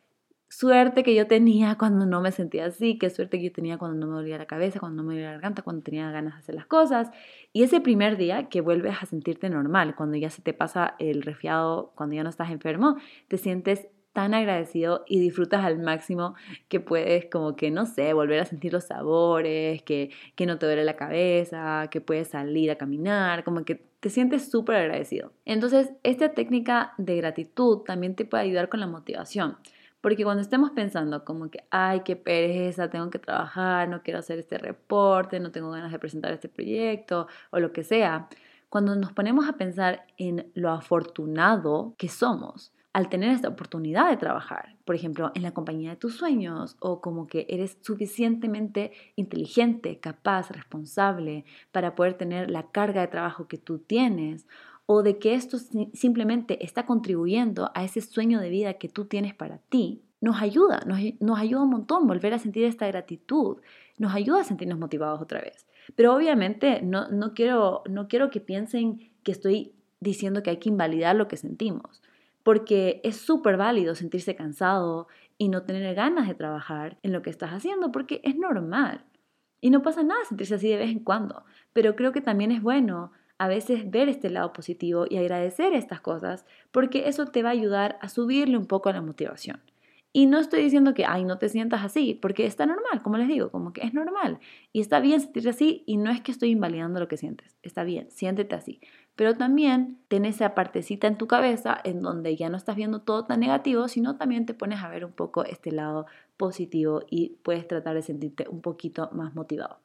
suerte 0.49 1.03
que 1.03 1.15
yo 1.15 1.27
tenía 1.27 1.77
cuando 1.77 2.05
no 2.05 2.21
me 2.21 2.31
sentía 2.31 2.65
así, 2.65 2.97
qué 2.97 3.09
suerte 3.09 3.37
que 3.37 3.45
yo 3.45 3.51
tenía 3.53 3.77
cuando 3.77 3.97
no 3.97 4.11
me 4.11 4.17
dolía 4.17 4.37
la 4.37 4.47
cabeza, 4.47 4.79
cuando 4.79 5.01
no 5.01 5.07
me 5.07 5.13
dolía 5.13 5.27
la 5.27 5.33
garganta, 5.33 5.61
cuando 5.61 5.83
tenía 5.83 6.11
ganas 6.11 6.33
de 6.33 6.39
hacer 6.39 6.55
las 6.55 6.65
cosas. 6.65 7.09
Y 7.53 7.63
ese 7.63 7.79
primer 7.81 8.17
día 8.17 8.49
que 8.49 8.61
vuelves 8.61 8.97
a 9.01 9.05
sentirte 9.05 9.49
normal, 9.49 9.95
cuando 9.95 10.17
ya 10.17 10.29
se 10.29 10.41
te 10.41 10.53
pasa 10.53 10.95
el 10.99 11.21
resfriado, 11.21 11.93
cuando 11.95 12.15
ya 12.15 12.23
no 12.23 12.29
estás 12.29 12.49
enfermo, 12.49 12.97
te 13.27 13.37
sientes 13.37 13.87
tan 14.13 14.33
agradecido 14.33 15.03
y 15.07 15.19
disfrutas 15.19 15.63
al 15.63 15.79
máximo 15.79 16.35
que 16.67 16.79
puedes 16.79 17.25
como 17.25 17.55
que, 17.55 17.71
no 17.71 17.85
sé, 17.85 18.13
volver 18.13 18.39
a 18.39 18.45
sentir 18.45 18.73
los 18.73 18.85
sabores, 18.85 19.81
que, 19.83 20.11
que 20.35 20.45
no 20.45 20.57
te 20.57 20.65
duele 20.65 20.83
la 20.83 20.95
cabeza, 20.95 21.87
que 21.91 22.01
puedes 22.01 22.29
salir 22.29 22.71
a 22.71 22.77
caminar, 22.77 23.43
como 23.43 23.63
que 23.65 23.75
te 23.99 24.09
sientes 24.09 24.49
súper 24.49 24.77
agradecido. 24.77 25.33
Entonces, 25.45 25.91
esta 26.03 26.33
técnica 26.33 26.93
de 26.97 27.17
gratitud 27.17 27.79
también 27.79 28.15
te 28.15 28.25
puede 28.25 28.43
ayudar 28.43 28.69
con 28.69 28.79
la 28.79 28.87
motivación. 28.87 29.57
Porque 30.01 30.23
cuando 30.23 30.41
estemos 30.41 30.71
pensando 30.71 31.25
como 31.25 31.49
que, 31.51 31.65
ay, 31.71 32.01
qué 32.05 32.15
pereza, 32.15 32.89
tengo 32.89 33.09
que 33.09 33.19
trabajar, 33.19 33.89
no 33.89 34.01
quiero 34.01 34.19
hacer 34.19 34.39
este 34.39 34.57
reporte, 34.57 35.41
no 35.41 35.51
tengo 35.51 35.71
ganas 35.71 35.91
de 35.91 35.99
presentar 35.99 36.31
este 36.31 36.47
proyecto 36.47 37.27
o 37.51 37.59
lo 37.59 37.73
que 37.73 37.83
sea, 37.83 38.29
cuando 38.69 38.95
nos 38.95 39.11
ponemos 39.11 39.49
a 39.49 39.53
pensar 39.53 40.05
en 40.17 40.51
lo 40.53 40.69
afortunado 40.69 41.95
que 41.97 42.07
somos, 42.07 42.71
al 42.91 43.09
tener 43.09 43.31
esta 43.31 43.49
oportunidad 43.49 44.09
de 44.09 44.17
trabajar, 44.17 44.75
por 44.83 44.95
ejemplo, 44.95 45.31
en 45.35 45.43
la 45.43 45.51
compañía 45.51 45.91
de 45.91 45.95
tus 45.95 46.15
sueños 46.15 46.75
o 46.79 47.01
como 47.01 47.27
que 47.27 47.45
eres 47.49 47.77
suficientemente 47.81 48.91
inteligente, 49.15 49.99
capaz, 49.99 50.49
responsable 50.49 51.45
para 51.71 51.93
poder 51.93 52.15
tener 52.15 52.49
la 52.49 52.71
carga 52.71 53.01
de 53.01 53.07
trabajo 53.07 53.47
que 53.47 53.57
tú 53.57 53.77
tienes 53.77 54.47
o 54.87 55.03
de 55.03 55.19
que 55.19 55.35
esto 55.35 55.59
simplemente 55.93 56.65
está 56.65 56.87
contribuyendo 56.87 57.71
a 57.75 57.83
ese 57.83 58.01
sueño 58.01 58.39
de 58.39 58.49
vida 58.49 58.73
que 58.73 58.89
tú 58.89 59.05
tienes 59.05 59.35
para 59.35 59.59
ti, 59.59 60.01
nos 60.19 60.41
ayuda, 60.41 60.81
nos, 60.87 61.39
ayuda 61.39 61.61
un 61.61 61.69
montón 61.69 62.07
volver 62.07 62.33
a 62.33 62.39
sentir 62.39 62.65
esta 62.65 62.87
gratitud, 62.87 63.57
nos 63.99 64.15
ayuda 64.15 64.41
a 64.41 64.43
sentirnos 64.43 64.79
motivados 64.79 65.21
otra 65.21 65.41
vez. 65.41 65.67
Pero 65.95 66.15
obviamente 66.15 66.81
no, 66.81 67.07
no, 67.09 67.35
quiero, 67.35 67.83
no 67.87 68.07
quiero 68.07 68.31
que 68.31 68.41
piensen 68.41 69.11
que 69.23 69.31
estoy 69.31 69.73
diciendo 69.99 70.41
que 70.41 70.49
hay 70.49 70.57
que 70.57 70.69
invalidar 70.69 71.15
lo 71.15 71.27
que 71.27 71.37
sentimos 71.37 72.01
porque 72.43 73.01
es 73.03 73.17
súper 73.17 73.57
válido 73.57 73.95
sentirse 73.95 74.35
cansado 74.35 75.07
y 75.37 75.49
no 75.49 75.63
tener 75.63 75.95
ganas 75.95 76.27
de 76.27 76.35
trabajar 76.35 76.97
en 77.03 77.13
lo 77.13 77.21
que 77.21 77.29
estás 77.29 77.51
haciendo, 77.51 77.91
porque 77.91 78.21
es 78.23 78.35
normal. 78.35 79.05
Y 79.61 79.69
no 79.71 79.81
pasa 79.81 80.03
nada 80.03 80.23
sentirse 80.25 80.55
así 80.55 80.69
de 80.69 80.77
vez 80.77 80.89
en 80.89 80.99
cuando, 80.99 81.43
pero 81.73 81.95
creo 81.95 82.11
que 82.11 82.21
también 82.21 82.51
es 82.51 82.61
bueno 82.61 83.11
a 83.37 83.47
veces 83.47 83.89
ver 83.89 84.09
este 84.09 84.29
lado 84.29 84.51
positivo 84.53 85.05
y 85.09 85.17
agradecer 85.17 85.73
estas 85.73 86.01
cosas, 86.01 86.45
porque 86.71 87.07
eso 87.07 87.25
te 87.27 87.41
va 87.41 87.49
a 87.49 87.53
ayudar 87.53 87.97
a 88.01 88.09
subirle 88.09 88.57
un 88.57 88.67
poco 88.67 88.89
a 88.89 88.93
la 88.93 89.01
motivación. 89.01 89.61
Y 90.11 90.25
no 90.25 90.39
estoy 90.39 90.63
diciendo 90.63 90.93
que, 90.93 91.05
ay, 91.05 91.23
no 91.23 91.37
te 91.37 91.49
sientas 91.49 91.85
así, 91.85 92.15
porque 92.15 92.45
está 92.45 92.65
normal, 92.65 93.01
como 93.03 93.17
les 93.17 93.27
digo, 93.27 93.51
como 93.51 93.73
que 93.73 93.81
es 93.81 93.93
normal. 93.93 94.39
Y 94.73 94.81
está 94.81 94.99
bien 94.99 95.21
sentirse 95.21 95.49
así 95.49 95.83
y 95.85 95.97
no 95.97 96.09
es 96.09 96.19
que 96.21 96.31
estoy 96.31 96.49
invalidando 96.49 96.99
lo 96.99 97.07
que 97.07 97.15
sientes, 97.15 97.57
está 97.61 97.83
bien, 97.83 98.09
siéntete 98.11 98.55
así. 98.55 98.81
Pero 99.19 99.35
también 99.35 99.97
ten 100.07 100.23
esa 100.23 100.55
partecita 100.55 101.05
en 101.05 101.17
tu 101.17 101.27
cabeza 101.27 101.77
en 101.83 102.01
donde 102.01 102.37
ya 102.37 102.47
no 102.47 102.55
estás 102.55 102.77
viendo 102.77 103.01
todo 103.01 103.25
tan 103.25 103.41
negativo, 103.41 103.89
sino 103.89 104.15
también 104.15 104.45
te 104.45 104.53
pones 104.53 104.81
a 104.81 104.87
ver 104.87 105.03
un 105.03 105.11
poco 105.11 105.43
este 105.43 105.73
lado 105.73 106.05
positivo 106.37 107.01
y 107.09 107.35
puedes 107.43 107.67
tratar 107.67 107.95
de 107.95 108.01
sentirte 108.01 108.47
un 108.47 108.61
poquito 108.61 109.09
más 109.11 109.35
motivado. 109.35 109.81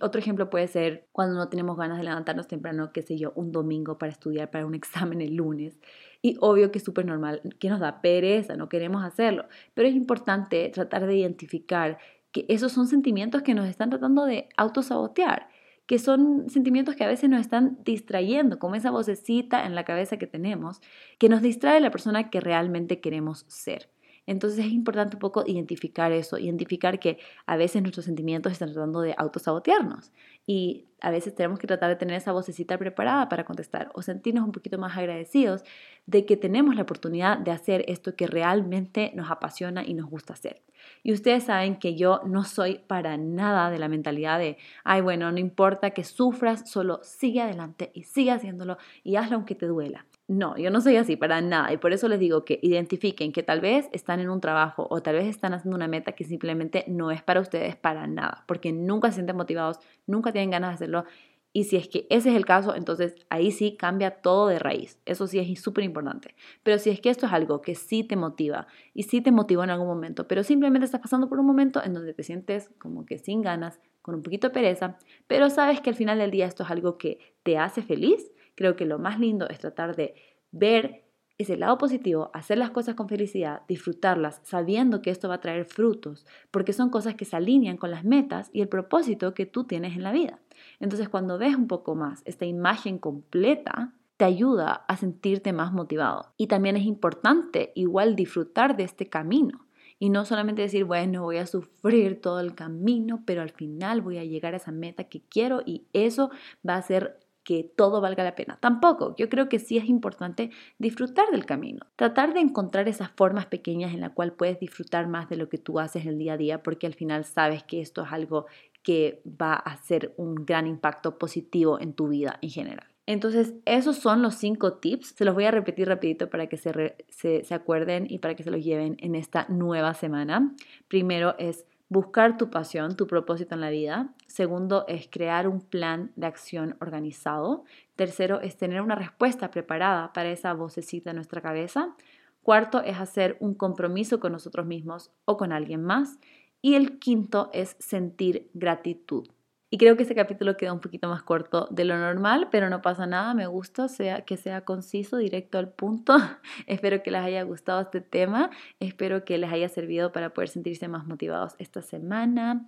Otro 0.00 0.18
ejemplo 0.18 0.48
puede 0.48 0.66
ser 0.66 1.04
cuando 1.12 1.34
no 1.34 1.50
tenemos 1.50 1.76
ganas 1.76 1.98
de 1.98 2.04
levantarnos 2.04 2.48
temprano, 2.48 2.90
qué 2.90 3.02
sé 3.02 3.18
yo, 3.18 3.34
un 3.34 3.52
domingo 3.52 3.98
para 3.98 4.12
estudiar 4.12 4.50
para 4.50 4.64
un 4.64 4.74
examen 4.82 5.20
el 5.20 5.34
lunes. 5.34 5.78
Y 6.22 6.38
obvio 6.40 6.70
que 6.70 6.78
es 6.78 6.84
súper 6.84 7.04
normal, 7.04 7.42
que 7.58 7.68
nos 7.68 7.80
da 7.80 8.00
pereza, 8.00 8.56
no 8.56 8.70
queremos 8.70 9.04
hacerlo. 9.04 9.44
Pero 9.74 9.88
es 9.88 9.94
importante 9.94 10.70
tratar 10.70 11.06
de 11.06 11.16
identificar 11.16 11.98
que 12.32 12.46
esos 12.48 12.72
son 12.72 12.86
sentimientos 12.86 13.42
que 13.42 13.52
nos 13.52 13.68
están 13.68 13.90
tratando 13.90 14.24
de 14.24 14.48
autosabotear, 14.56 15.50
que 15.90 15.98
son 15.98 16.48
sentimientos 16.48 16.94
que 16.94 17.02
a 17.02 17.08
veces 17.08 17.28
nos 17.28 17.40
están 17.40 17.80
distrayendo, 17.84 18.60
como 18.60 18.76
esa 18.76 18.92
vocecita 18.92 19.66
en 19.66 19.74
la 19.74 19.84
cabeza 19.84 20.18
que 20.18 20.28
tenemos, 20.28 20.80
que 21.18 21.28
nos 21.28 21.42
distrae 21.42 21.80
la 21.80 21.90
persona 21.90 22.30
que 22.30 22.38
realmente 22.38 23.00
queremos 23.00 23.44
ser. 23.48 23.90
Entonces 24.24 24.64
es 24.64 24.70
importante 24.70 25.16
un 25.16 25.18
poco 25.18 25.42
identificar 25.44 26.12
eso, 26.12 26.38
identificar 26.38 27.00
que 27.00 27.18
a 27.44 27.56
veces 27.56 27.82
nuestros 27.82 28.04
sentimientos 28.04 28.52
están 28.52 28.72
tratando 28.72 29.00
de 29.00 29.16
autosabotearnos 29.18 30.12
y 30.46 30.86
a 31.00 31.10
veces 31.10 31.34
tenemos 31.34 31.58
que 31.58 31.66
tratar 31.66 31.88
de 31.88 31.96
tener 31.96 32.16
esa 32.16 32.32
vocecita 32.32 32.78
preparada 32.78 33.28
para 33.28 33.44
contestar 33.44 33.90
o 33.94 34.02
sentirnos 34.02 34.44
un 34.44 34.52
poquito 34.52 34.78
más 34.78 34.96
agradecidos 34.96 35.64
de 36.06 36.26
que 36.26 36.36
tenemos 36.36 36.74
la 36.74 36.82
oportunidad 36.82 37.38
de 37.38 37.50
hacer 37.50 37.84
esto 37.88 38.16
que 38.16 38.26
realmente 38.26 39.12
nos 39.14 39.30
apasiona 39.30 39.84
y 39.84 39.94
nos 39.94 40.08
gusta 40.08 40.32
hacer. 40.32 40.62
Y 41.02 41.12
ustedes 41.12 41.44
saben 41.44 41.76
que 41.76 41.94
yo 41.94 42.20
no 42.26 42.44
soy 42.44 42.78
para 42.86 43.16
nada 43.16 43.70
de 43.70 43.78
la 43.78 43.88
mentalidad 43.88 44.38
de, 44.38 44.56
ay, 44.84 45.00
bueno, 45.00 45.30
no 45.30 45.38
importa 45.38 45.90
que 45.90 46.04
sufras, 46.04 46.70
solo 46.70 47.00
sigue 47.02 47.40
adelante 47.40 47.90
y 47.94 48.04
sigue 48.04 48.32
haciéndolo 48.32 48.78
y 49.02 49.16
hazlo 49.16 49.36
aunque 49.36 49.54
te 49.54 49.66
duela. 49.66 50.06
No, 50.30 50.56
yo 50.56 50.70
no 50.70 50.80
soy 50.80 50.94
así 50.94 51.16
para 51.16 51.40
nada 51.40 51.72
y 51.72 51.76
por 51.76 51.92
eso 51.92 52.06
les 52.06 52.20
digo 52.20 52.44
que 52.44 52.60
identifiquen 52.62 53.32
que 53.32 53.42
tal 53.42 53.60
vez 53.60 53.88
están 53.90 54.20
en 54.20 54.30
un 54.30 54.40
trabajo 54.40 54.86
o 54.88 55.02
tal 55.02 55.16
vez 55.16 55.26
están 55.26 55.54
haciendo 55.54 55.74
una 55.74 55.88
meta 55.88 56.12
que 56.12 56.22
simplemente 56.22 56.84
no 56.86 57.10
es 57.10 57.20
para 57.20 57.40
ustedes 57.40 57.74
para 57.74 58.06
nada, 58.06 58.44
porque 58.46 58.70
nunca 58.70 59.08
se 59.08 59.14
sienten 59.14 59.34
motivados, 59.34 59.80
nunca 60.06 60.30
tienen 60.30 60.50
ganas 60.50 60.70
de 60.70 60.74
hacerlo 60.74 61.04
y 61.52 61.64
si 61.64 61.74
es 61.76 61.88
que 61.88 62.06
ese 62.10 62.30
es 62.30 62.36
el 62.36 62.44
caso, 62.44 62.76
entonces 62.76 63.16
ahí 63.28 63.50
sí 63.50 63.76
cambia 63.76 64.22
todo 64.22 64.46
de 64.46 64.60
raíz. 64.60 65.00
Eso 65.04 65.26
sí 65.26 65.40
es 65.40 65.60
súper 65.60 65.82
importante. 65.82 66.36
Pero 66.62 66.78
si 66.78 66.90
es 66.90 67.00
que 67.00 67.10
esto 67.10 67.26
es 67.26 67.32
algo 67.32 67.60
que 67.60 67.74
sí 67.74 68.04
te 68.04 68.14
motiva 68.14 68.68
y 68.94 69.02
sí 69.02 69.20
te 69.20 69.32
motivó 69.32 69.64
en 69.64 69.70
algún 69.70 69.88
momento, 69.88 70.28
pero 70.28 70.44
simplemente 70.44 70.84
estás 70.84 71.00
pasando 71.00 71.28
por 71.28 71.40
un 71.40 71.46
momento 71.46 71.82
en 71.82 71.92
donde 71.92 72.14
te 72.14 72.22
sientes 72.22 72.70
como 72.78 73.04
que 73.04 73.18
sin 73.18 73.42
ganas, 73.42 73.80
con 74.00 74.14
un 74.14 74.22
poquito 74.22 74.46
de 74.46 74.54
pereza, 74.54 74.96
pero 75.26 75.50
sabes 75.50 75.80
que 75.80 75.90
al 75.90 75.96
final 75.96 76.18
del 76.18 76.30
día 76.30 76.46
esto 76.46 76.62
es 76.62 76.70
algo 76.70 76.98
que 76.98 77.18
te 77.42 77.58
hace 77.58 77.82
feliz, 77.82 78.30
Creo 78.60 78.76
que 78.76 78.84
lo 78.84 78.98
más 78.98 79.18
lindo 79.18 79.48
es 79.48 79.58
tratar 79.58 79.96
de 79.96 80.14
ver 80.52 81.06
ese 81.38 81.56
lado 81.56 81.78
positivo, 81.78 82.30
hacer 82.34 82.58
las 82.58 82.68
cosas 82.68 82.94
con 82.94 83.08
felicidad, 83.08 83.62
disfrutarlas, 83.66 84.42
sabiendo 84.44 85.00
que 85.00 85.08
esto 85.08 85.30
va 85.30 85.36
a 85.36 85.40
traer 85.40 85.64
frutos, 85.64 86.26
porque 86.50 86.74
son 86.74 86.90
cosas 86.90 87.14
que 87.14 87.24
se 87.24 87.36
alinean 87.36 87.78
con 87.78 87.90
las 87.90 88.04
metas 88.04 88.50
y 88.52 88.60
el 88.60 88.68
propósito 88.68 89.32
que 89.32 89.46
tú 89.46 89.64
tienes 89.64 89.96
en 89.96 90.02
la 90.02 90.12
vida. 90.12 90.40
Entonces, 90.78 91.08
cuando 91.08 91.38
ves 91.38 91.56
un 91.56 91.68
poco 91.68 91.94
más 91.94 92.20
esta 92.26 92.44
imagen 92.44 92.98
completa, 92.98 93.94
te 94.18 94.26
ayuda 94.26 94.84
a 94.88 94.96
sentirte 94.98 95.54
más 95.54 95.72
motivado. 95.72 96.34
Y 96.36 96.48
también 96.48 96.76
es 96.76 96.84
importante 96.84 97.72
igual 97.74 98.14
disfrutar 98.14 98.76
de 98.76 98.84
este 98.84 99.08
camino. 99.08 99.64
Y 99.98 100.10
no 100.10 100.26
solamente 100.26 100.60
decir, 100.60 100.84
bueno, 100.84 101.22
voy 101.22 101.38
a 101.38 101.46
sufrir 101.46 102.20
todo 102.20 102.40
el 102.40 102.54
camino, 102.54 103.22
pero 103.24 103.40
al 103.40 103.52
final 103.52 104.02
voy 104.02 104.18
a 104.18 104.24
llegar 104.24 104.52
a 104.52 104.58
esa 104.58 104.70
meta 104.70 105.04
que 105.04 105.22
quiero 105.22 105.62
y 105.64 105.86
eso 105.94 106.30
va 106.68 106.74
a 106.74 106.78
hacer 106.80 107.20
que 107.50 107.64
todo 107.64 108.00
valga 108.00 108.22
la 108.22 108.36
pena. 108.36 108.58
Tampoco, 108.60 109.16
yo 109.16 109.28
creo 109.28 109.48
que 109.48 109.58
sí 109.58 109.76
es 109.76 109.86
importante 109.86 110.52
disfrutar 110.78 111.28
del 111.32 111.46
camino. 111.46 111.84
Tratar 111.96 112.32
de 112.32 112.38
encontrar 112.38 112.86
esas 112.86 113.10
formas 113.10 113.46
pequeñas 113.46 113.92
en 113.92 113.98
la 113.98 114.10
cual 114.10 114.34
puedes 114.34 114.60
disfrutar 114.60 115.08
más 115.08 115.28
de 115.28 115.36
lo 115.36 115.48
que 115.48 115.58
tú 115.58 115.80
haces 115.80 116.06
el 116.06 116.16
día 116.16 116.34
a 116.34 116.36
día, 116.36 116.62
porque 116.62 116.86
al 116.86 116.94
final 116.94 117.24
sabes 117.24 117.64
que 117.64 117.80
esto 117.80 118.04
es 118.04 118.12
algo 118.12 118.46
que 118.84 119.20
va 119.26 119.54
a 119.54 119.72
hacer 119.72 120.14
un 120.16 120.36
gran 120.36 120.68
impacto 120.68 121.18
positivo 121.18 121.80
en 121.80 121.92
tu 121.92 122.06
vida 122.06 122.38
en 122.40 122.50
general. 122.50 122.86
Entonces, 123.06 123.54
esos 123.64 123.96
son 123.96 124.22
los 124.22 124.36
cinco 124.36 124.74
tips. 124.74 125.08
Se 125.16 125.24
los 125.24 125.34
voy 125.34 125.44
a 125.44 125.50
repetir 125.50 125.88
rapidito 125.88 126.30
para 126.30 126.46
que 126.46 126.56
se, 126.56 126.94
se, 127.08 127.52
acuerden 127.52 128.06
y 128.08 128.20
para 128.20 128.36
que 128.36 128.44
se 128.44 128.52
los 128.52 128.62
lleven 128.62 128.96
en 129.00 129.16
esta 129.16 129.46
nueva 129.48 129.94
semana. 129.94 130.54
Primero 130.86 131.34
es 131.40 131.66
buscar 131.90 132.38
tu 132.38 132.48
pasión, 132.50 132.96
tu 132.96 133.06
propósito 133.06 133.54
en 133.54 133.60
la 133.60 133.68
vida. 133.68 134.14
Segundo 134.28 134.86
es 134.88 135.08
crear 135.10 135.46
un 135.48 135.60
plan 135.60 136.12
de 136.16 136.28
acción 136.28 136.76
organizado. 136.80 137.64
Tercero 137.96 138.40
es 138.40 138.56
tener 138.56 138.80
una 138.80 138.94
respuesta 138.94 139.50
preparada 139.50 140.12
para 140.14 140.30
esa 140.30 140.54
vocecita 140.54 141.10
en 141.10 141.16
nuestra 141.16 141.42
cabeza. 141.42 141.94
Cuarto 142.42 142.80
es 142.80 142.98
hacer 142.98 143.36
un 143.40 143.54
compromiso 143.54 144.20
con 144.20 144.32
nosotros 144.32 144.66
mismos 144.66 145.10
o 145.24 145.36
con 145.36 145.52
alguien 145.52 145.82
más. 145.82 146.18
Y 146.62 146.74
el 146.74 146.98
quinto 147.00 147.50
es 147.52 147.76
sentir 147.80 148.48
gratitud. 148.54 149.26
Y 149.72 149.78
creo 149.78 149.96
que 149.96 150.02
ese 150.02 150.16
capítulo 150.16 150.56
queda 150.56 150.72
un 150.72 150.80
poquito 150.80 151.08
más 151.08 151.22
corto 151.22 151.68
de 151.70 151.84
lo 151.84 151.96
normal, 151.96 152.48
pero 152.50 152.68
no 152.70 152.82
pasa 152.82 153.06
nada, 153.06 153.34
me 153.34 153.46
gusta 153.46 153.86
sea, 153.86 154.22
que 154.24 154.36
sea 154.36 154.64
conciso, 154.64 155.16
directo 155.16 155.58
al 155.58 155.68
punto. 155.72 156.16
espero 156.66 157.04
que 157.04 157.12
les 157.12 157.22
haya 157.22 157.44
gustado 157.44 157.80
este 157.80 158.00
tema, 158.00 158.50
espero 158.80 159.24
que 159.24 159.38
les 159.38 159.52
haya 159.52 159.68
servido 159.68 160.10
para 160.10 160.30
poder 160.34 160.48
sentirse 160.48 160.88
más 160.88 161.06
motivados 161.06 161.54
esta 161.58 161.82
semana. 161.82 162.66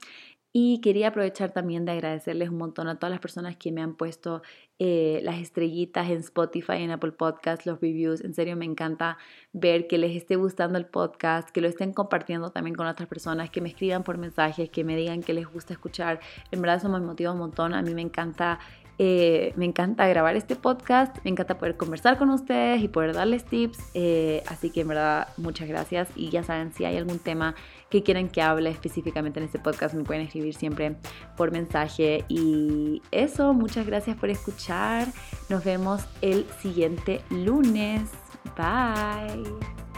Y 0.55 0.83
quería 0.83 1.09
aprovechar 1.09 1.53
también 1.53 1.87
de 1.87 1.93
agradecerles 1.93 2.51
un 2.51 2.59
montón 2.59 2.87
a 2.87 2.99
todas 2.99 3.11
las 3.11 3.21
personas 3.21 3.57
que 3.57 3.73
me 3.73 3.81
han 3.81 3.95
puesto 3.95 4.43
eh, 4.79 5.21
las 5.23 5.39
estrellitas 5.39 6.11
en 6.11 6.19
Spotify, 6.19 6.83
en 6.83 6.91
Apple 6.91 7.13
Podcast, 7.13 7.65
los 7.65 7.81
reviews. 7.81 8.21
En 8.23 8.35
serio, 8.35 8.55
me 8.55 8.67
encanta 8.67 9.17
ver 9.55 9.87
que 9.87 9.97
les 9.97 10.15
esté 10.15 10.37
gustando 10.37 10.77
el 10.77 10.85
podcast, 10.85 11.49
que 11.49 11.63
lo 11.63 11.69
estén 11.69 11.95
compartiendo 11.95 12.51
también 12.51 12.77
con 12.77 12.87
otras 12.87 13.09
personas, 13.09 13.49
que 13.49 13.63
me 13.63 13.71
escriban 13.71 14.03
por 14.03 14.19
mensajes, 14.19 14.69
que 14.69 14.85
me 14.85 14.95
digan 14.95 15.23
que 15.23 15.33
les 15.33 15.47
gusta 15.47 15.73
escuchar. 15.73 16.21
En 16.51 16.61
verdad, 16.61 16.77
eso 16.77 16.91
me 16.91 17.01
motiva 17.01 17.33
un 17.33 17.39
montón. 17.39 17.73
A 17.73 17.81
mí 17.81 17.95
me 17.95 18.03
encanta 18.03 18.59
eh, 18.99 19.53
me 19.57 19.65
encanta 19.65 20.07
grabar 20.07 20.37
este 20.37 20.55
podcast, 20.55 21.17
me 21.25 21.31
encanta 21.31 21.59
poder 21.59 21.77
conversar 21.77 22.19
con 22.19 22.31
ustedes 22.31 22.83
y 22.83 22.89
poder 22.89 23.15
darles 23.15 23.45
tips. 23.45 23.79
Eh, 23.95 24.43
así 24.47 24.71
que 24.71 24.83
en 24.83 24.89
verdad, 24.89 25.29
muchas 25.39 25.67
gracias. 25.69 26.09
Y 26.15 26.31
ya 26.31 26.43
saben, 26.43 26.73
si 26.73 26.85
hay 26.85 26.97
algún 26.97 27.19
tema 27.19 27.55
que 27.93 28.03
quieren 28.03 28.31
que 28.31 28.41
hable 28.41 28.71
específicamente 28.71 29.39
en 29.39 29.45
este 29.45 29.59
podcast, 29.59 29.95
me 29.95 30.03
pueden 30.03 30.23
escribir 30.23 30.55
siempre 30.55 30.97
por 31.37 31.53
mensaje. 31.53 32.25
Y 32.27 33.03
eso, 33.11 33.53
muchas 33.53 33.87
gracias 33.87 34.17
por 34.17 34.31
escuchar. 34.31 35.09
Nos 35.51 35.63
vemos 35.63 36.01
el 36.23 36.47
siguiente 36.63 37.21
lunes. 37.29 38.09
Bye. 38.57 39.92